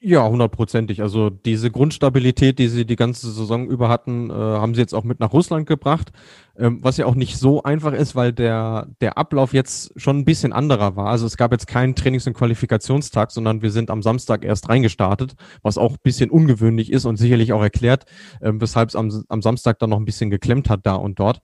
[0.04, 1.00] Ja, hundertprozentig.
[1.00, 5.04] Also diese Grundstabilität, die sie die ganze Saison über hatten, äh, haben sie jetzt auch
[5.04, 6.10] mit nach Russland gebracht,
[6.58, 10.24] ähm, was ja auch nicht so einfach ist, weil der, der Ablauf jetzt schon ein
[10.24, 11.06] bisschen anderer war.
[11.06, 15.36] Also es gab jetzt keinen Trainings- und Qualifikationstag, sondern wir sind am Samstag erst reingestartet,
[15.62, 18.06] was auch ein bisschen ungewöhnlich ist und sicherlich auch erklärt,
[18.40, 21.42] äh, weshalb es am, am Samstag dann noch ein bisschen geklemmt hat da und dort.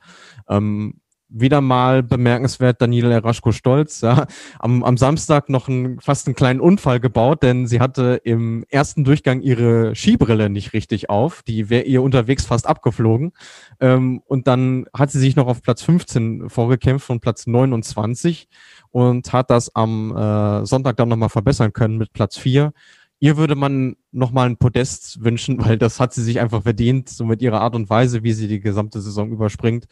[0.49, 0.95] Ähm,
[1.29, 4.27] wieder mal bemerkenswert Daniela Raschko-Stolz, ja,
[4.59, 9.05] am, am Samstag noch einen, fast einen kleinen Unfall gebaut, denn sie hatte im ersten
[9.05, 11.43] Durchgang ihre Skibrille nicht richtig auf.
[11.43, 13.33] Die wäre ihr unterwegs fast abgeflogen.
[13.81, 18.49] Ähm, und dann hat sie sich noch auf Platz 15 vorgekämpft von Platz 29
[18.91, 22.73] und hat das am äh, Sonntag dann nochmal verbessern können mit Platz 4
[23.21, 27.25] ihr würde man nochmal ein Podest wünschen, weil das hat sie sich einfach verdient, so
[27.25, 29.87] mit ihrer Art und Weise, wie sie die gesamte Saison überspringt.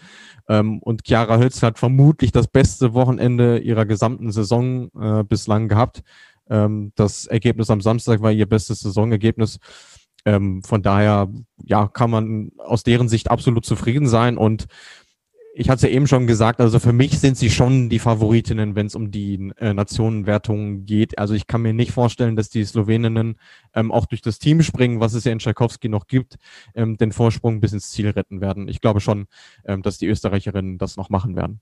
[0.49, 6.03] Ähm, und Chiara Hölz hat vermutlich das beste Wochenende ihrer gesamten Saison äh, bislang gehabt.
[6.49, 9.59] Ähm, das Ergebnis am Samstag war ihr bestes Saisonergebnis.
[10.25, 11.29] Ähm, von daher,
[11.65, 14.67] ja, kann man aus deren Sicht absolut zufrieden sein und
[15.59, 18.77] ich hatte es ja eben schon gesagt, also für mich sind sie schon die Favoritinnen,
[18.77, 21.19] wenn es um die äh, Nationenwertung geht.
[21.19, 23.39] Also ich kann mir nicht vorstellen, dass die Sloweninnen
[23.75, 26.37] ähm, auch durch das Team springen, was es ja in Tchaikovsky noch gibt,
[26.75, 28.69] ähm, den Vorsprung bis ins Ziel retten werden.
[28.69, 29.29] Ich glaube schon,
[29.65, 31.61] ähm, dass die Österreicherinnen das noch machen werden.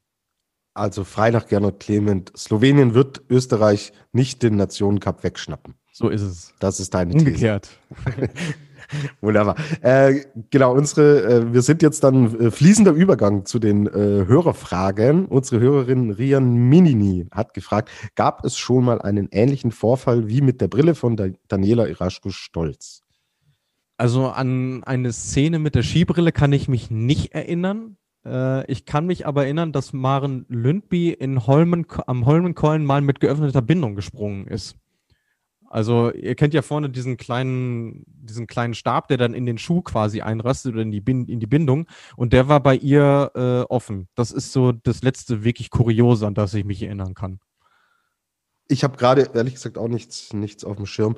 [0.75, 2.33] Also frei nach Gernot Clement.
[2.37, 5.75] Slowenien wird Österreich nicht den Nationencup wegschnappen.
[5.93, 6.53] So ist es.
[6.59, 7.71] Das ist deine Umgekehrt.
[9.21, 9.57] Wunderbar.
[9.81, 15.27] Äh, genau, unsere, äh, wir sind jetzt dann äh, fließender Übergang zu den äh, Hörerfragen.
[15.27, 20.61] Unsere Hörerin Rian Minini hat gefragt, gab es schon mal einen ähnlichen Vorfall wie mit
[20.61, 23.03] der Brille von da Daniela Iraschko-Stolz?
[23.97, 27.97] Also an eine Szene mit der Skibrille kann ich mich nicht erinnern.
[28.27, 33.21] Äh, ich kann mich aber erinnern, dass Maren Lündby in Holmen, am Holmenkollen mal mit
[33.21, 34.77] geöffneter Bindung gesprungen ist.
[35.75, 39.83] Also ihr kennt ja vorne diesen kleinen, diesen kleinen Stab, der dann in den Schuh
[39.83, 41.89] quasi einrastet oder in die, Bin in die Bindung.
[42.15, 44.07] Und der war bei ihr äh, offen.
[44.15, 47.41] Das ist so das letzte wirklich Kuriose, an das ich mich erinnern kann.
[48.69, 51.17] Ich habe gerade ehrlich gesagt auch nichts, nichts auf dem Schirm.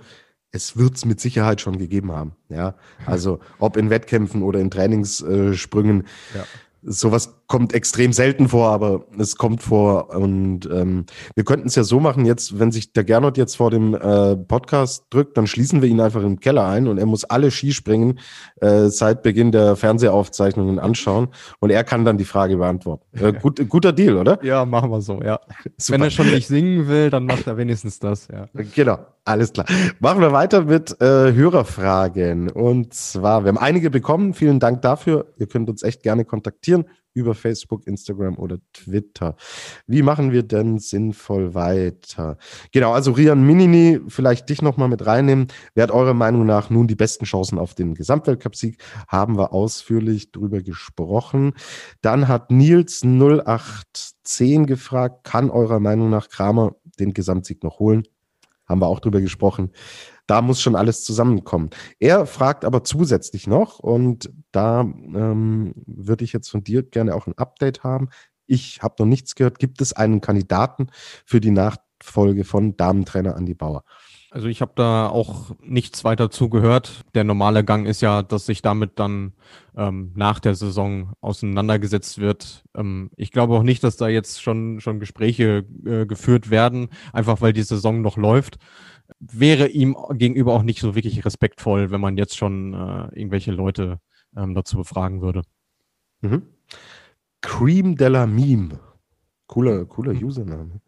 [0.53, 2.35] Es wird es mit Sicherheit schon gegeben haben.
[2.49, 6.07] Ja, also ob in Wettkämpfen oder in Trainingssprüngen.
[6.35, 6.45] Ja
[6.87, 10.11] sowas kommt extrem selten vor, aber es kommt vor.
[10.11, 13.71] Und ähm, wir könnten es ja so machen, jetzt, wenn sich der Gernot jetzt vor
[13.71, 17.25] dem äh, Podcast drückt, dann schließen wir ihn einfach im Keller ein und er muss
[17.25, 18.19] alle Skispringen
[18.61, 21.29] äh, seit Beginn der Fernsehaufzeichnungen anschauen
[21.61, 23.05] und er kann dann die Frage beantworten.
[23.17, 24.43] Äh, gut, guter Deal, oder?
[24.43, 25.41] Ja, machen wir so, ja.
[25.77, 25.95] Super.
[25.95, 28.47] Wenn er schon nicht singen will, dann macht er wenigstens das, ja.
[28.75, 28.99] Genau.
[29.25, 29.67] Alles klar.
[29.99, 32.49] Machen wir weiter mit äh, Hörerfragen.
[32.49, 34.35] Und zwar, wir haben einige bekommen.
[34.35, 35.33] Vielen Dank dafür.
[35.37, 36.85] Ihr könnt uns echt gerne kontaktieren
[37.16, 39.37] über Facebook, Instagram oder Twitter.
[39.87, 42.37] Wie machen wir denn sinnvoll weiter?
[42.72, 45.48] Genau, also Rian Minini, vielleicht dich nochmal mit reinnehmen.
[45.74, 48.83] Wer hat eurer Meinung nach nun die besten Chancen auf den Gesamtweltcupsieg?
[49.09, 51.55] Haben wir ausführlich drüber gesprochen.
[52.02, 58.05] Dann hat Nils 0810 gefragt, kann eurer Meinung nach Kramer den Gesamtsieg noch holen?
[58.66, 59.70] haben wir auch drüber gesprochen.
[60.27, 61.71] Da muss schon alles zusammenkommen.
[61.99, 67.27] Er fragt aber zusätzlich noch, und da ähm, würde ich jetzt von dir gerne auch
[67.27, 68.09] ein Update haben.
[68.47, 69.59] Ich habe noch nichts gehört.
[69.59, 70.89] Gibt es einen Kandidaten
[71.25, 73.85] für die Nachfolge von Damentrainer Andi Bauer?
[74.37, 77.05] Also ich habe da auch nichts weiter zugehört.
[77.15, 79.33] Der normale Gang ist ja, dass sich damit dann
[79.77, 82.65] ähm, nach der Saison auseinandergesetzt wird.
[82.77, 87.41] Ähm, ich glaube auch nicht, dass da jetzt schon, schon Gespräche äh, geführt werden, einfach
[87.41, 88.57] weil die Saison noch läuft.
[89.19, 94.01] Wäre ihm gegenüber auch nicht so wirklich respektvoll, wenn man jetzt schon äh, irgendwelche Leute
[94.37, 95.42] ähm, dazu befragen würde.
[96.21, 96.42] Mhm.
[97.40, 98.81] Cream de la Meme.
[99.47, 100.25] Cooler, cooler mhm.
[100.25, 100.81] Username.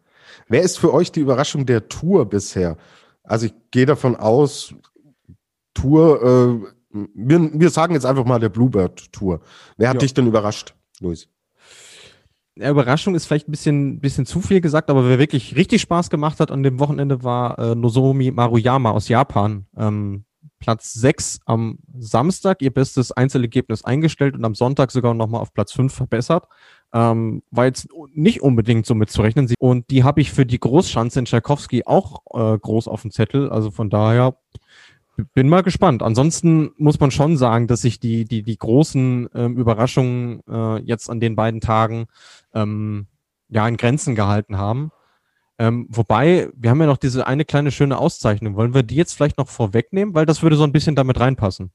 [0.47, 2.77] Wer ist für euch die Überraschung der Tour bisher?
[3.23, 4.73] Also ich gehe davon aus,
[5.73, 9.41] Tour, äh, wir, wir sagen jetzt einfach mal der Bluebird Tour.
[9.77, 9.99] Wer hat ja.
[9.99, 11.29] dich denn überrascht, Luis?
[12.59, 16.09] Ja, Überraschung ist vielleicht ein bisschen, bisschen zu viel gesagt, aber wer wirklich richtig Spaß
[16.09, 19.65] gemacht hat an dem Wochenende war äh, Nozomi Maruyama aus Japan.
[19.77, 20.25] Ähm,
[20.59, 25.71] Platz 6 am Samstag, ihr bestes Einzelergebnis eingestellt und am Sonntag sogar nochmal auf Platz
[25.71, 26.49] 5 verbessert.
[26.91, 29.53] Ähm, war jetzt nicht unbedingt so mitzurechnen.
[29.57, 33.49] Und die habe ich für die Großschanze in Tchaikovsky auch äh, groß auf dem Zettel.
[33.49, 34.35] Also von daher
[35.33, 36.03] bin mal gespannt.
[36.03, 41.09] Ansonsten muss man schon sagen, dass sich die, die, die großen ähm, Überraschungen äh, jetzt
[41.09, 42.07] an den beiden Tagen
[42.53, 43.07] ähm,
[43.49, 44.91] ja in Grenzen gehalten haben.
[45.57, 48.55] Ähm, wobei, wir haben ja noch diese eine kleine schöne Auszeichnung.
[48.55, 50.15] Wollen wir die jetzt vielleicht noch vorwegnehmen?
[50.15, 51.71] Weil das würde so ein bisschen damit reinpassen.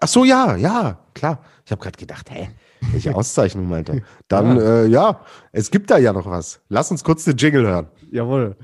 [0.00, 1.40] Ach so, ja, ja, klar.
[1.64, 2.48] Ich habe gerade gedacht, hä,
[2.90, 4.00] welche Auszeichnung meinte er?
[4.26, 4.62] Dann, ja.
[4.62, 5.20] Äh, ja,
[5.52, 6.60] es gibt da ja noch was.
[6.68, 7.88] Lass uns kurz den Jingle hören.
[8.10, 8.56] Jawohl.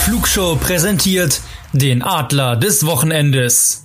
[0.00, 1.42] Flugshow präsentiert
[1.74, 3.84] den Adler des Wochenendes.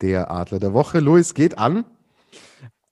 [0.00, 1.84] Der Adler der Woche, Luis, geht an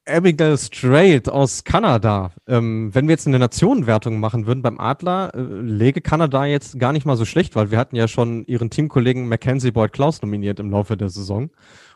[0.06, 2.30] Abigail Strait aus Kanada.
[2.46, 6.92] Ähm, wenn wir jetzt eine Nationenwertung machen würden beim Adler, äh, lege Kanada jetzt gar
[6.92, 10.60] nicht mal so schlecht, weil wir hatten ja schon ihren Teamkollegen Mackenzie Boyd Klaus nominiert
[10.60, 11.50] im Laufe der Saison.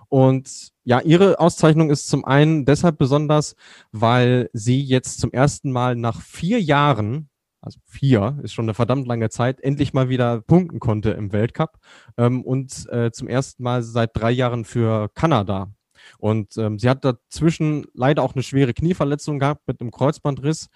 [0.09, 3.55] Und ja, ihre Auszeichnung ist zum einen deshalb besonders,
[3.93, 7.29] weil sie jetzt zum ersten Mal nach vier Jahren,
[7.65, 11.79] also vier ist schon eine verdammt lange Zeit, endlich mal wieder punkten konnte im Weltcup
[12.17, 15.73] ähm, und äh, zum ersten Mal seit drei Jahren für Kanada
[16.19, 20.69] und ähm, sie hat dazwischen leider auch eine schwere Knieverletzung gehabt mit einem Kreuzbandriss.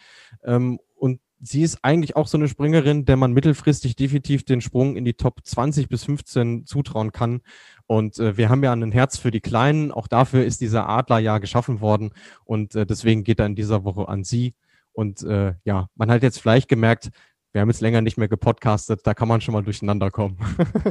[0.44, 4.96] Ähm, und sie ist eigentlich auch so eine Springerin, der man mittelfristig definitiv den Sprung
[4.96, 7.40] in die Top 20 bis 15 zutrauen kann.
[7.86, 9.92] Und äh, wir haben ja ein Herz für die Kleinen.
[9.92, 12.10] Auch dafür ist dieser Adler ja geschaffen worden.
[12.44, 14.54] Und äh, deswegen geht er in dieser Woche an sie.
[14.98, 17.10] Und äh, ja, man hat jetzt vielleicht gemerkt,
[17.52, 20.38] wir haben jetzt länger nicht mehr gepodcastet, da kann man schon mal durcheinander kommen.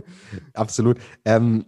[0.54, 0.98] Absolut.
[1.26, 1.66] Ähm,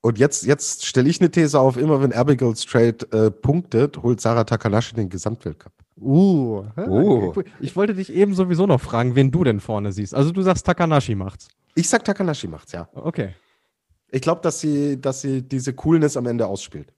[0.00, 4.22] und jetzt, jetzt stelle ich eine These auf, immer wenn Abigail Strait äh, punktet, holt
[4.22, 5.74] Sarah Takanashi den Gesamtweltcup.
[6.00, 7.34] Uh, oh.
[7.60, 10.14] ich wollte dich eben sowieso noch fragen, wen du denn vorne siehst.
[10.14, 11.48] Also du sagst, Takanashi macht's.
[11.74, 12.88] Ich sag, Takanashi macht's, ja.
[12.94, 13.34] Okay.
[14.10, 16.90] Ich glaube, dass sie, dass sie diese Coolness am Ende ausspielt.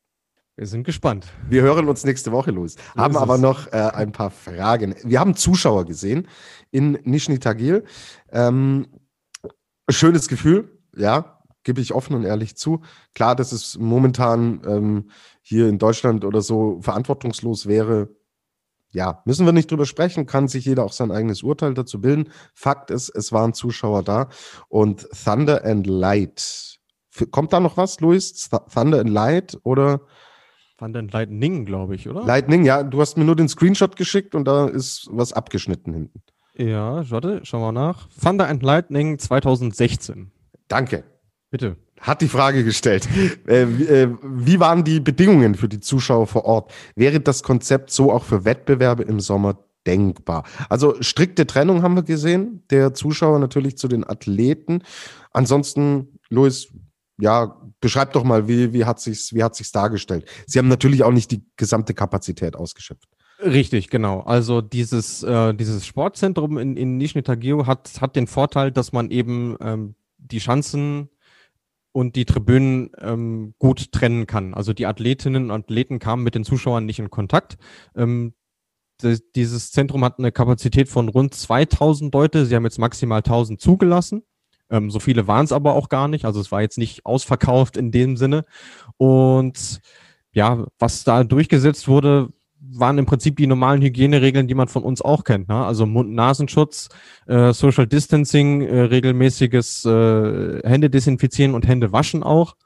[0.57, 1.27] Wir sind gespannt.
[1.49, 2.75] Wir hören uns nächste Woche los.
[2.75, 4.95] So haben aber noch äh, ein paar Fragen.
[5.03, 6.29] Wir haben Zuschauer gesehen
[6.71, 7.85] in Nishni Tagil.
[8.31, 8.87] Ähm,
[9.90, 12.83] schönes Gefühl, ja gebe ich offen und ehrlich zu.
[13.14, 18.11] Klar, dass es momentan ähm, hier in Deutschland oder so verantwortungslos wäre.
[18.93, 22.31] Ja, müssen wir nicht drüber sprechen, kann sich jeder auch sein eigenes Urteil dazu bilden.
[22.53, 24.29] Fakt ist, es waren Zuschauer da
[24.69, 26.79] und Thunder and Light.
[27.31, 28.51] Kommt da noch was, Luis?
[28.73, 30.03] Thunder and Light oder?
[30.85, 32.25] Thunder Lightning, glaube ich, oder?
[32.25, 32.83] Lightning, ja.
[32.83, 36.23] Du hast mir nur den Screenshot geschickt und da ist was abgeschnitten hinten.
[36.57, 38.09] Ja, warte, schauen wir nach.
[38.23, 40.31] Thunder and Lightning 2016.
[40.68, 41.05] Danke.
[41.51, 41.77] Bitte.
[42.01, 43.09] Hat die Frage gestellt.
[43.49, 46.70] äh, äh, wie waren die Bedingungen für die Zuschauer vor Ort?
[46.97, 50.44] Wäre das Konzept so auch für Wettbewerbe im Sommer denkbar?
[50.68, 54.83] Also strikte Trennung haben wir gesehen, der Zuschauer natürlich zu den Athleten.
[55.33, 56.68] Ansonsten, Luis,
[57.18, 60.29] ja, beschreib doch mal, wie, wie hat sich's, wie hat sich's dargestellt?
[60.46, 63.09] Sie haben natürlich auch nicht die gesamte Kapazität ausgeschöpft.
[63.40, 64.20] Richtig, genau.
[64.20, 69.11] Also dieses, äh, dieses Sportzentrum in, in Nizhny Tagil hat, hat den Vorteil, dass man
[69.11, 71.11] eben ähm, die Chancen
[71.92, 74.55] und die Tribünen ähm, gut trennen kann.
[74.55, 77.57] Also die Athletinnen und Athleten kamen mit den Zuschauern nicht in Kontakt.
[77.96, 78.35] Ähm,
[79.35, 82.46] dieses Zentrum hat eine Kapazität von rund 2000 Leute.
[82.46, 84.22] Sie haben jetzt maximal 1000 zugelassen.
[84.75, 86.25] Ähm, so viele waren es aber auch gar nicht.
[86.25, 88.45] Also es war jetzt nicht ausverkauft in dem Sinne.
[88.97, 89.81] Und
[90.33, 95.01] ja, was da durchgesetzt wurde, waren im Prinzip die normalen Hygieneregeln, die man von uns
[95.01, 95.48] auch kennt.
[95.48, 95.65] Ne?
[95.65, 96.88] Also Mund-Nasenschutz,
[97.27, 102.57] äh, Social Distancing, äh, regelmäßiges äh, Hände desinfizieren und Hände waschen auch.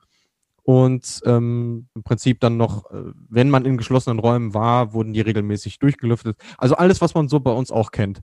[0.63, 5.21] Und ähm, im Prinzip dann noch, äh, wenn man in geschlossenen Räumen war, wurden die
[5.21, 6.39] regelmäßig durchgelüftet.
[6.57, 8.21] Also alles, was man so bei uns auch kennt.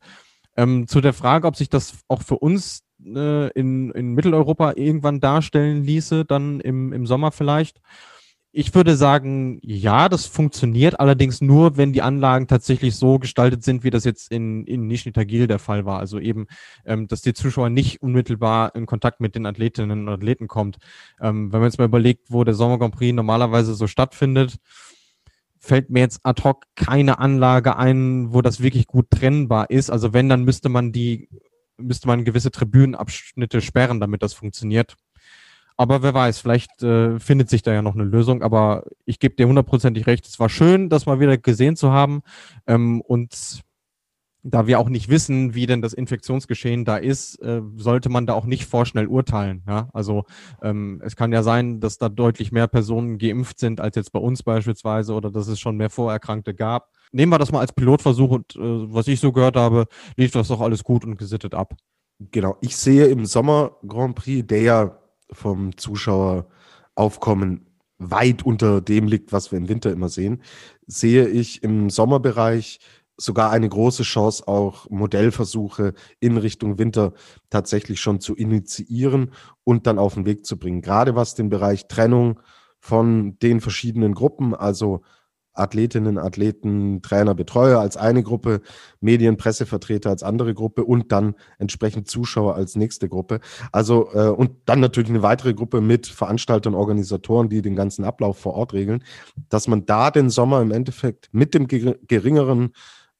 [0.57, 5.19] Ähm, zu der Frage, ob sich das auch für uns äh, in, in Mitteleuropa irgendwann
[5.19, 7.79] darstellen ließe, dann im, im Sommer vielleicht
[8.57, 13.83] ich würde sagen, ja, das funktioniert allerdings nur, wenn die Anlagen tatsächlich so gestaltet sind,
[13.83, 15.99] wie das jetzt in, in Nizhny Tagil der Fall war.
[15.99, 16.47] Also eben,
[16.85, 20.77] ähm, dass die Zuschauer nicht unmittelbar in Kontakt mit den Athletinnen und Athleten kommt.
[21.19, 24.55] Ähm, wenn man jetzt mal überlegt, wo der Sommer Grand Prix normalerweise so stattfindet,
[25.59, 29.89] fällt mir jetzt ad hoc keine Anlage ein, wo das wirklich gut trennbar ist.
[29.89, 31.27] Also wenn, dann müsste man die,
[31.77, 34.95] müsste man gewisse Tribünenabschnitte sperren, damit das funktioniert.
[35.77, 38.43] Aber wer weiß, vielleicht äh, findet sich da ja noch eine Lösung.
[38.43, 40.25] Aber ich gebe dir hundertprozentig recht.
[40.25, 42.21] Es war schön, das mal wieder gesehen zu haben.
[42.65, 43.63] Ähm, und
[44.47, 48.35] da wir auch nicht wissen, wie denn das Infektionsgeschehen da ist, äh, sollte man da
[48.35, 49.63] auch nicht vorschnell urteilen.
[49.67, 49.89] Ja?
[49.91, 50.25] Also
[50.61, 54.19] ähm, es kann ja sein, dass da deutlich mehr Personen geimpft sind als jetzt bei
[54.19, 56.91] uns beispielsweise oder dass es schon mehr Vorerkrankte gab.
[57.11, 59.85] Nehmen wir das mal als Pilotversuch und äh, was ich so gehört habe,
[60.17, 61.75] lief das doch alles gut und gesittet ab.
[62.19, 64.99] Genau, ich sehe im Sommer Grand Prix, der ja
[65.31, 70.41] vom Zuschaueraufkommen weit unter dem liegt, was wir im Winter immer sehen,
[70.85, 72.79] sehe ich im Sommerbereich
[73.17, 77.13] sogar eine große Chance, auch Modellversuche in Richtung Winter
[77.49, 79.31] tatsächlich schon zu initiieren
[79.63, 80.81] und dann auf den Weg zu bringen.
[80.81, 82.41] Gerade was den Bereich Trennung
[82.79, 85.01] von den verschiedenen Gruppen, also
[85.55, 88.61] Athletinnen, Athleten, Trainer, Betreuer als eine Gruppe,
[88.99, 93.39] Medien, Pressevertreter als andere Gruppe und dann entsprechend Zuschauer als nächste Gruppe.
[93.71, 98.37] Also äh, und dann natürlich eine weitere Gruppe mit Veranstaltern, Organisatoren, die den ganzen Ablauf
[98.37, 99.03] vor Ort regeln,
[99.49, 102.71] dass man da den Sommer im Endeffekt mit dem geringeren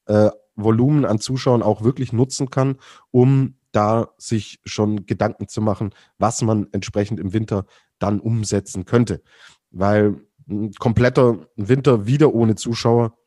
[0.06, 2.78] äh, Volumen an Zuschauern auch wirklich nutzen kann,
[3.12, 7.66] um da sich schon Gedanken zu machen, was man entsprechend im Winter
[8.00, 9.22] dann umsetzen könnte.
[9.72, 13.18] Weil ein kompletter Winter wieder ohne Zuschauer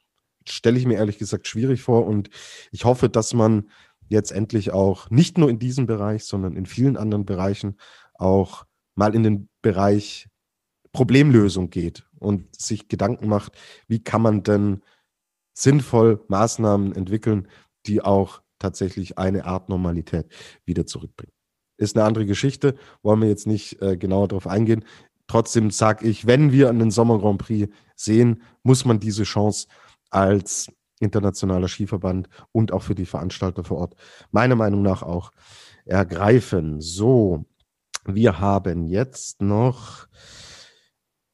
[0.46, 2.30] stelle ich mir ehrlich gesagt schwierig vor und
[2.70, 3.70] ich hoffe, dass man
[4.08, 7.76] jetzt endlich auch nicht nur in diesem Bereich, sondern in vielen anderen Bereichen
[8.14, 8.64] auch
[8.94, 10.28] mal in den Bereich
[10.92, 13.52] Problemlösung geht und sich Gedanken macht,
[13.86, 14.82] wie kann man denn
[15.52, 17.48] sinnvoll Maßnahmen entwickeln,
[17.86, 20.26] die auch tatsächlich eine Art Normalität
[20.64, 21.32] wieder zurückbringen.
[21.76, 24.84] Ist eine andere Geschichte, wollen wir jetzt nicht äh, genauer darauf eingehen.
[25.28, 29.68] Trotzdem sage ich, wenn wir einen Sommer Grand Prix sehen, muss man diese Chance
[30.10, 33.94] als internationaler Skiverband und auch für die Veranstalter vor Ort
[34.30, 35.30] meiner Meinung nach auch
[35.84, 36.80] ergreifen.
[36.80, 37.44] So,
[38.06, 40.08] wir haben jetzt noch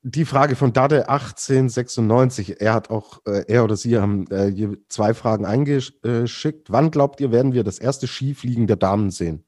[0.03, 2.61] die Frage von Dade 1896.
[2.61, 6.70] Er hat auch, äh, er oder sie haben äh, zwei Fragen eingeschickt.
[6.70, 9.45] Wann glaubt ihr, werden wir das erste Skifliegen der Damen sehen?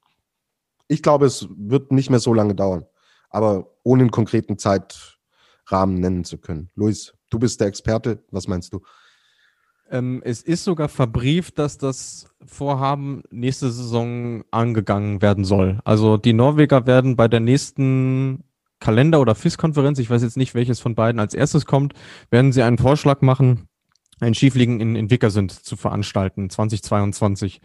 [0.87, 2.85] Ich glaube, es wird nicht mehr so lange dauern
[3.29, 6.69] aber ohne einen konkreten Zeitrahmen nennen zu können.
[6.75, 8.23] Luis, du bist der Experte.
[8.31, 8.81] Was meinst du?
[9.89, 15.79] Ähm, es ist sogar verbrieft, dass das Vorhaben nächste Saison angegangen werden soll.
[15.85, 18.43] Also die Norweger werden bei der nächsten
[18.79, 21.93] Kalender- oder FIS-Konferenz, ich weiß jetzt nicht, welches von beiden als erstes kommt,
[22.29, 23.67] werden sie einen Vorschlag machen,
[24.19, 27.61] ein Skifliegen in, in Wickersund zu veranstalten, 2022.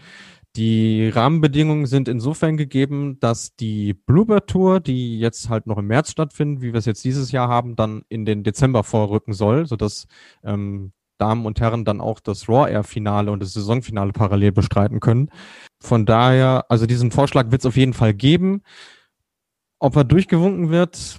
[0.57, 6.11] Die Rahmenbedingungen sind insofern gegeben, dass die Bluebird Tour, die jetzt halt noch im März
[6.11, 10.07] stattfindet, wie wir es jetzt dieses Jahr haben, dann in den Dezember vorrücken soll, sodass
[10.45, 15.01] ähm, Damen und Herren dann auch das Raw Air Finale und das Saisonfinale parallel bestreiten
[15.01, 15.31] können.
[15.81, 18.63] Von daher, also diesen Vorschlag wird es auf jeden Fall geben.
[19.79, 21.19] Ob er durchgewunken wird,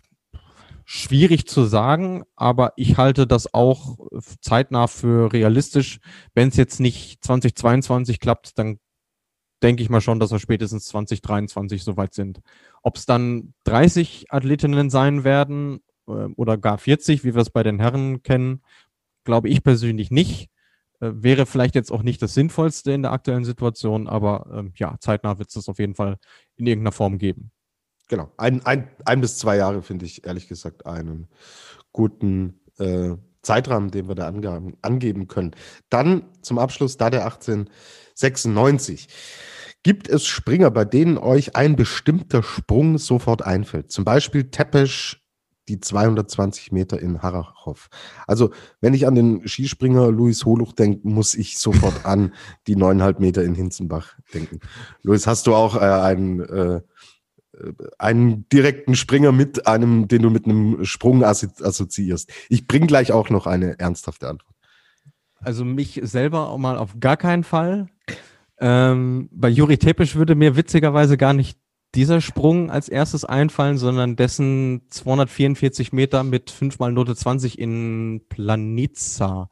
[0.86, 3.98] schwierig zu sagen, aber ich halte das auch
[4.42, 6.00] zeitnah für realistisch.
[6.34, 8.80] Wenn es jetzt nicht 2022 klappt, dann
[9.64, 12.42] denke ich mal schon, dass wir spätestens 2023 soweit sind.
[12.82, 17.64] Ob es dann 30 Athletinnen sein werden äh, oder gar 40, wie wir es bei
[17.64, 18.62] den Herren kennen,
[19.24, 20.50] glaube ich persönlich nicht.
[21.00, 24.98] Äh, wäre vielleicht jetzt auch nicht das Sinnvollste in der aktuellen Situation, aber äh, ja,
[25.00, 26.18] zeitnah wird es das auf jeden Fall
[26.56, 27.52] in irgendeiner Form geben.
[28.10, 31.30] Genau, ein, ein, ein bis zwei Jahre finde ich ehrlich gesagt einen
[31.94, 35.56] guten äh, Zeitrahmen, den wir da angeben, angeben können.
[35.90, 39.08] Dann zum Abschluss, da der 1896.
[39.84, 43.92] Gibt es Springer, bei denen euch ein bestimmter Sprung sofort einfällt?
[43.92, 45.22] Zum Beispiel Tepesch,
[45.68, 47.90] die 220 Meter in Harachow.
[48.28, 52.34] Also, wenn ich an den Skispringer Luis Holuch denke, muss ich sofort an
[52.68, 54.60] die neuneinhalb Meter in Hinzenbach denken.
[55.04, 56.82] Luis, hast du auch äh, einen, äh,
[57.98, 62.32] einen direkten Springer mit einem, den du mit einem Sprung assoziierst?
[62.50, 64.56] Ich bringe gleich auch noch eine ernsthafte Antwort.
[65.40, 67.90] Also mich selber auch mal auf gar keinen Fall.
[68.66, 71.60] Ähm, bei Juri Tepisch würde mir witzigerweise gar nicht
[71.96, 78.22] dieser Sprung als erstes einfallen, sondern dessen 244 Meter mit 5 mal Note 20 in
[78.30, 79.50] Planica.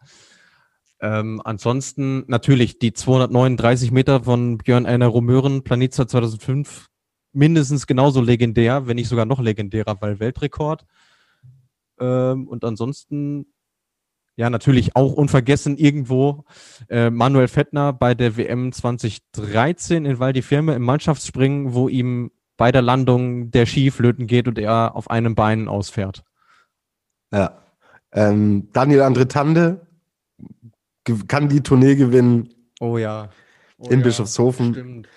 [1.01, 6.87] Ähm, ansonsten natürlich die 239 Meter von Björn Einer Romören, Planica 2005,
[7.33, 10.85] mindestens genauso legendär, wenn nicht sogar noch legendärer, weil Weltrekord.
[11.99, 13.47] Ähm, und ansonsten,
[14.35, 16.45] ja, natürlich auch unvergessen irgendwo
[16.89, 22.31] äh, Manuel Fettner bei der WM 2013 in Val di Firme im Mannschaftsspringen, wo ihm
[22.57, 26.23] bei der Landung der Ski flöten geht und er auf einem Bein ausfährt.
[27.33, 27.57] Ja.
[28.13, 29.85] Ähm, Daniel Andretande
[31.27, 32.49] kann die Tournee gewinnen.
[32.79, 33.29] Oh ja.
[33.77, 34.73] Oh in ja, Bischofshofen.
[34.73, 35.07] Stimmt.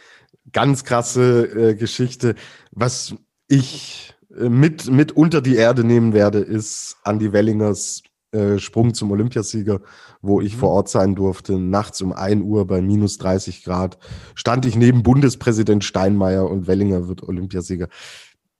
[0.52, 2.34] Ganz krasse äh, Geschichte.
[2.70, 3.14] Was
[3.48, 8.02] ich äh, mit, mit unter die Erde nehmen werde, ist Andy Wellingers
[8.34, 9.80] äh, Sprung zum Olympiasieger,
[10.20, 10.58] wo ich Mhm.
[10.58, 11.58] vor Ort sein durfte.
[11.58, 13.98] Nachts um 1 Uhr bei minus 30 Grad
[14.34, 17.88] stand ich neben Bundespräsident Steinmeier und Wellinger wird Olympiasieger.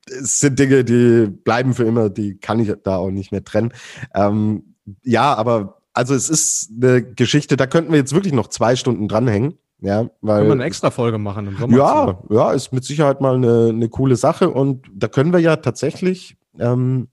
[0.06, 3.72] Es sind Dinge, die bleiben für immer, die kann ich da auch nicht mehr trennen.
[4.14, 8.76] Ähm, ja, aber also es ist eine Geschichte, da könnten wir jetzt wirklich noch zwei
[8.76, 9.54] Stunden dranhängen.
[9.80, 11.76] Ja, weil Können wir eine extra Folge machen im Sommer?
[11.76, 15.56] ja, ja, ist mit Sicherheit mal eine, eine coole Sache und da können wir ja
[15.56, 17.08] tatsächlich, ähm,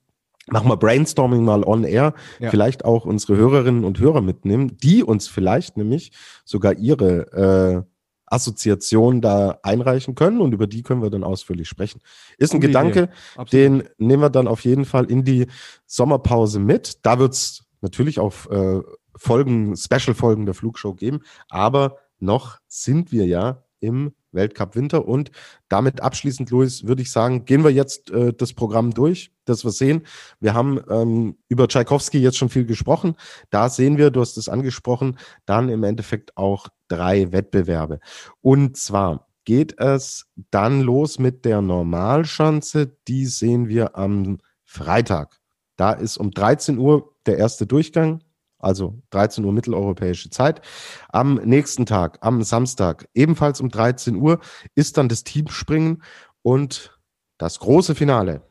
[0.51, 2.49] machen wir Brainstorming mal on air, Ja.
[2.49, 6.11] vielleicht auch unsere Hörerinnen und Hörer mitnehmen, die uns vielleicht nämlich
[6.45, 7.91] sogar ihre äh,
[8.25, 11.99] Assoziation da einreichen können und über die können wir dann ausführlich sprechen.
[12.37, 13.09] Ist ein Gute Gedanke,
[13.51, 15.47] den nehmen wir dann auf jeden Fall in die
[15.85, 17.05] Sommerpause mit.
[17.05, 18.81] Da wird es natürlich auch äh,
[19.15, 25.31] Folgen, Special-Folgen der Flugshow geben, aber noch sind wir ja im Weltcup Winter und
[25.69, 29.71] damit abschließend, Luis, würde ich sagen, gehen wir jetzt äh, das Programm durch, das wir
[29.71, 30.03] sehen.
[30.39, 33.15] Wir haben ähm, über Tschaikowski jetzt schon viel gesprochen.
[33.49, 37.99] Da sehen wir, du hast es angesprochen, dann im Endeffekt auch drei Wettbewerbe.
[38.41, 42.95] Und zwar geht es dann los mit der Normalschanze.
[43.07, 45.39] Die sehen wir am Freitag.
[45.75, 48.21] Da ist um 13 Uhr der erste Durchgang,
[48.63, 50.61] also 13 Uhr mitteleuropäische Zeit.
[51.09, 54.39] Am nächsten Tag, am Samstag, ebenfalls um 13 Uhr,
[54.75, 56.03] ist dann das Teamspringen
[56.41, 56.99] und
[57.37, 58.41] das große Finale,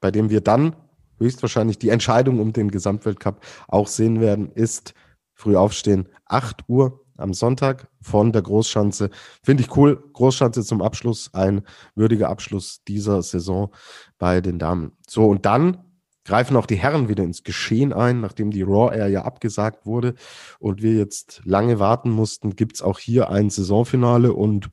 [0.00, 0.76] bei dem wir dann
[1.18, 4.94] höchstwahrscheinlich die Entscheidung um den Gesamtweltcup auch sehen werden, ist
[5.34, 9.10] früh aufstehen, 8 Uhr am Sonntag von der Großschanze.
[9.42, 10.02] Finde ich cool.
[10.12, 11.62] Großschanze zum Abschluss, ein
[11.94, 13.72] würdiger Abschluss dieser Saison
[14.18, 14.92] bei den Damen.
[15.08, 15.84] So, und dann
[16.24, 20.14] greifen auch die Herren wieder ins Geschehen ein, nachdem die Raw Air ja abgesagt wurde
[20.58, 24.70] und wir jetzt lange warten mussten, gibt es auch hier ein Saisonfinale und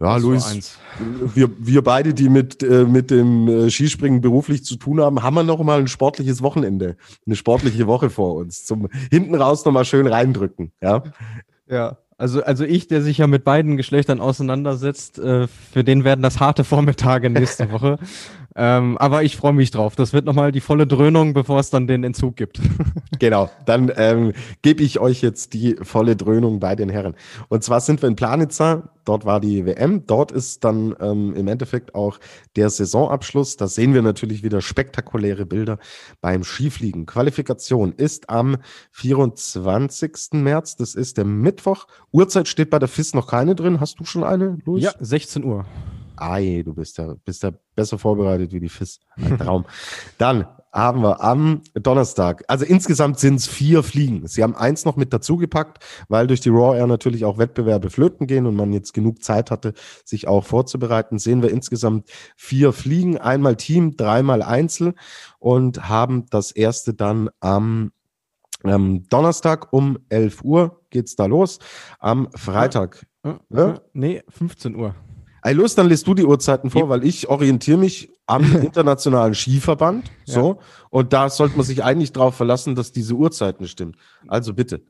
[0.00, 0.78] ja, Das Luis,
[1.34, 5.34] wir, wir beide, die mit, äh, mit dem äh, Skispringen beruflich zu tun haben, haben
[5.34, 8.64] wir noch mal ein sportliches Wochenende, eine sportliche Woche vor uns.
[8.64, 10.72] Zum hinten raus noch mal schön reindrücken.
[10.80, 11.04] Ja,
[11.68, 16.22] Ja, also, also ich, der sich ja mit beiden Geschlechtern auseinandersetzt, äh, für den werden
[16.22, 17.98] das harte Vormittage nächste Woche.
[18.54, 19.96] Ähm, aber ich freue mich drauf.
[19.96, 22.60] Das wird nochmal die volle Dröhnung, bevor es dann den Entzug gibt.
[23.18, 23.50] genau.
[23.64, 27.14] Dann ähm, gebe ich euch jetzt die volle Dröhnung bei den Herren.
[27.48, 28.90] Und zwar sind wir in Planitza.
[29.04, 30.06] Dort war die WM.
[30.06, 32.18] Dort ist dann ähm, im Endeffekt auch
[32.56, 33.56] der Saisonabschluss.
[33.56, 35.78] Da sehen wir natürlich wieder spektakuläre Bilder
[36.20, 37.06] beim Skifliegen.
[37.06, 38.58] Qualifikation ist am
[38.90, 40.34] 24.
[40.34, 40.76] März.
[40.76, 41.86] Das ist der Mittwoch.
[42.12, 43.80] Uhrzeit steht bei der FIS noch keine drin.
[43.80, 44.84] Hast du schon eine, Luis?
[44.84, 45.64] ja, 16 Uhr.
[46.22, 49.00] Ei, du bist ja, bist ja besser vorbereitet wie die FIS.
[49.16, 49.64] Ein Traum.
[50.18, 54.26] Dann haben wir am Donnerstag, also insgesamt sind es vier Fliegen.
[54.26, 58.26] Sie haben eins noch mit dazugepackt, weil durch die Raw Air natürlich auch Wettbewerbe flöten
[58.26, 61.18] gehen und man jetzt genug Zeit hatte, sich auch vorzubereiten.
[61.18, 64.94] Sehen wir insgesamt vier Fliegen, einmal Team, dreimal Einzel
[65.38, 67.92] und haben das erste dann am
[68.64, 71.58] ähm, Donnerstag um 11 Uhr geht's da los.
[71.98, 73.70] Am Freitag Äh, Ja?
[73.72, 74.94] äh, Nee, 15 Uhr.
[75.42, 76.88] Ey, los, dann lässt du die Uhrzeiten vor, Ja.
[76.88, 80.10] weil ich orientiere mich am internationalen Skiverband.
[80.24, 80.58] So.
[80.90, 83.96] Und da sollte man sich eigentlich darauf verlassen, dass diese Uhrzeiten stimmen.
[84.28, 84.82] Also bitte.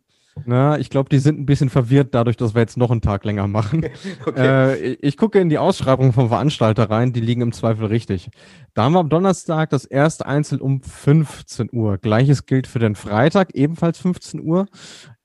[0.46, 3.24] Na, ich glaube, die sind ein bisschen verwirrt dadurch, dass wir jetzt noch einen Tag
[3.26, 3.84] länger machen.
[4.36, 8.30] Äh, ich- ich gucke in die Ausschreibung vom Veranstalter rein, die liegen im Zweifel richtig.
[8.72, 11.98] Da haben wir am Donnerstag das erste Einzel um 15 Uhr.
[11.98, 14.66] Gleiches gilt für den Freitag, ebenfalls 15 Uhr.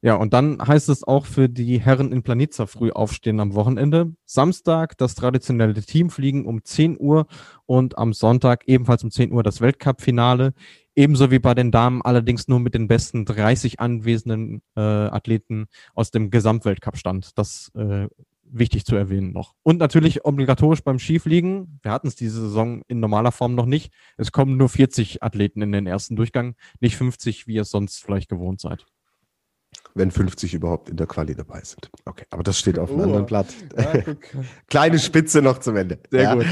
[0.02, 4.14] Ja, und dann heißt es auch für die Herren in Planitza früh aufstehen am Wochenende.
[4.26, 7.26] Samstag das traditionelle Teamfliegen um 10 Uhr
[7.66, 10.54] und am Sonntag ebenfalls um 10 Uhr das Weltcup-Finale.
[10.96, 16.12] Ebenso wie bei den Damen, allerdings nur mit den besten 30 anwesenden äh, Athleten aus
[16.12, 17.38] dem Gesamtweltcup-Stand.
[17.38, 18.08] Das äh,
[18.44, 19.56] wichtig zu erwähnen noch.
[19.64, 21.80] Und natürlich obligatorisch beim Skifliegen.
[21.82, 23.92] Wir hatten es diese Saison in normaler Form noch nicht.
[24.18, 28.04] Es kommen nur 40 Athleten in den ersten Durchgang, nicht 50, wie ihr es sonst
[28.04, 28.86] vielleicht gewohnt seid.
[29.98, 31.90] Wenn 50 überhaupt in der Quali dabei sind.
[32.06, 33.04] Okay, aber das steht auf einem Oh.
[33.04, 33.48] anderen Blatt.
[34.70, 36.00] Kleine Spitze noch zum Ende.
[36.12, 36.46] Sehr gut.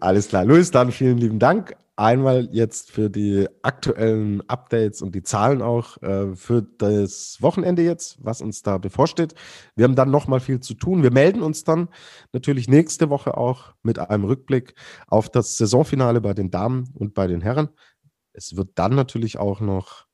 [0.00, 0.44] Alles klar.
[0.44, 1.76] Luis, dann vielen lieben Dank.
[1.98, 8.18] Einmal jetzt für die aktuellen Updates und die Zahlen auch äh, für das Wochenende jetzt,
[8.22, 9.34] was uns da bevorsteht.
[9.76, 11.02] Wir haben dann nochmal viel zu tun.
[11.02, 11.88] Wir melden uns dann
[12.32, 14.74] natürlich nächste Woche auch mit einem Rückblick
[15.06, 17.68] auf das Saisonfinale bei den Damen und bei den Herren.
[18.34, 20.05] Es wird dann natürlich auch noch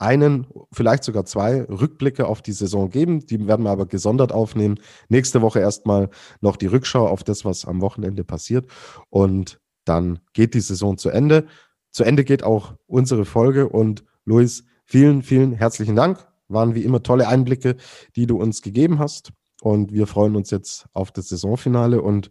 [0.00, 3.26] einen, vielleicht sogar zwei Rückblicke auf die Saison geben.
[3.26, 4.80] Die werden wir aber gesondert aufnehmen.
[5.08, 6.08] Nächste Woche erstmal
[6.40, 8.66] noch die Rückschau auf das, was am Wochenende passiert.
[9.10, 11.46] Und dann geht die Saison zu Ende.
[11.90, 13.68] Zu Ende geht auch unsere Folge.
[13.68, 16.26] Und Luis, vielen, vielen herzlichen Dank.
[16.48, 17.76] Waren wie immer tolle Einblicke,
[18.16, 19.32] die du uns gegeben hast.
[19.60, 22.00] Und wir freuen uns jetzt auf das Saisonfinale.
[22.00, 22.30] Und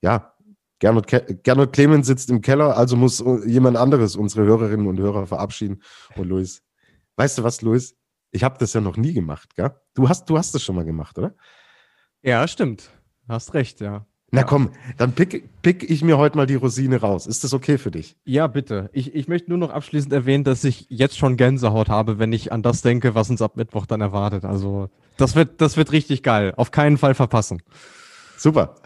[0.00, 0.32] ja,
[0.78, 5.26] Gernot, Ke Gernot Clemens sitzt im Keller, also muss jemand anderes unsere Hörerinnen und Hörer
[5.26, 5.82] verabschieden.
[6.16, 6.62] Und Luis,
[7.20, 7.96] weißt du was, Luis?
[8.30, 9.72] Ich habe das ja noch nie gemacht, gell?
[9.94, 11.34] Du hast, du hast das schon mal gemacht, oder?
[12.22, 12.88] Ja, stimmt.
[13.28, 14.06] Hast recht, ja.
[14.30, 17.26] Na komm, dann pick, pick ich mir heute mal die Rosine raus.
[17.26, 18.16] Ist das okay für dich?
[18.24, 18.88] Ja, bitte.
[18.94, 22.52] Ich, ich möchte nur noch abschließend erwähnen, dass ich jetzt schon Gänsehaut habe, wenn ich
[22.52, 24.46] an das denke, was uns ab Mittwoch dann erwartet.
[24.46, 26.54] Also, das wird, das wird richtig geil.
[26.56, 27.60] Auf keinen Fall verpassen.
[28.38, 28.76] Super.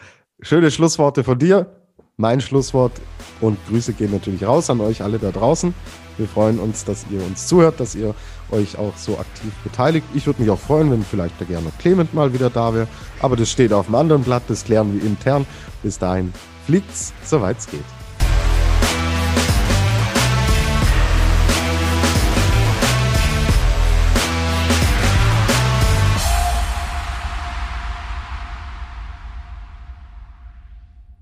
[0.40, 1.83] Schöne Schlussworte von dir.
[2.16, 2.92] Mein Schlusswort
[3.40, 5.74] und Grüße gehen natürlich raus an euch alle da draußen.
[6.16, 8.14] Wir freuen uns, dass ihr uns zuhört, dass ihr
[8.52, 10.06] euch auch so aktiv beteiligt.
[10.14, 12.86] Ich würde mich auch freuen, wenn vielleicht der Gernot Clement mal wieder da wäre.
[13.20, 15.44] Aber das steht auf dem anderen Blatt, das klären wir intern.
[15.82, 16.32] Bis dahin
[16.66, 18.03] fliegt's, soweit es geht.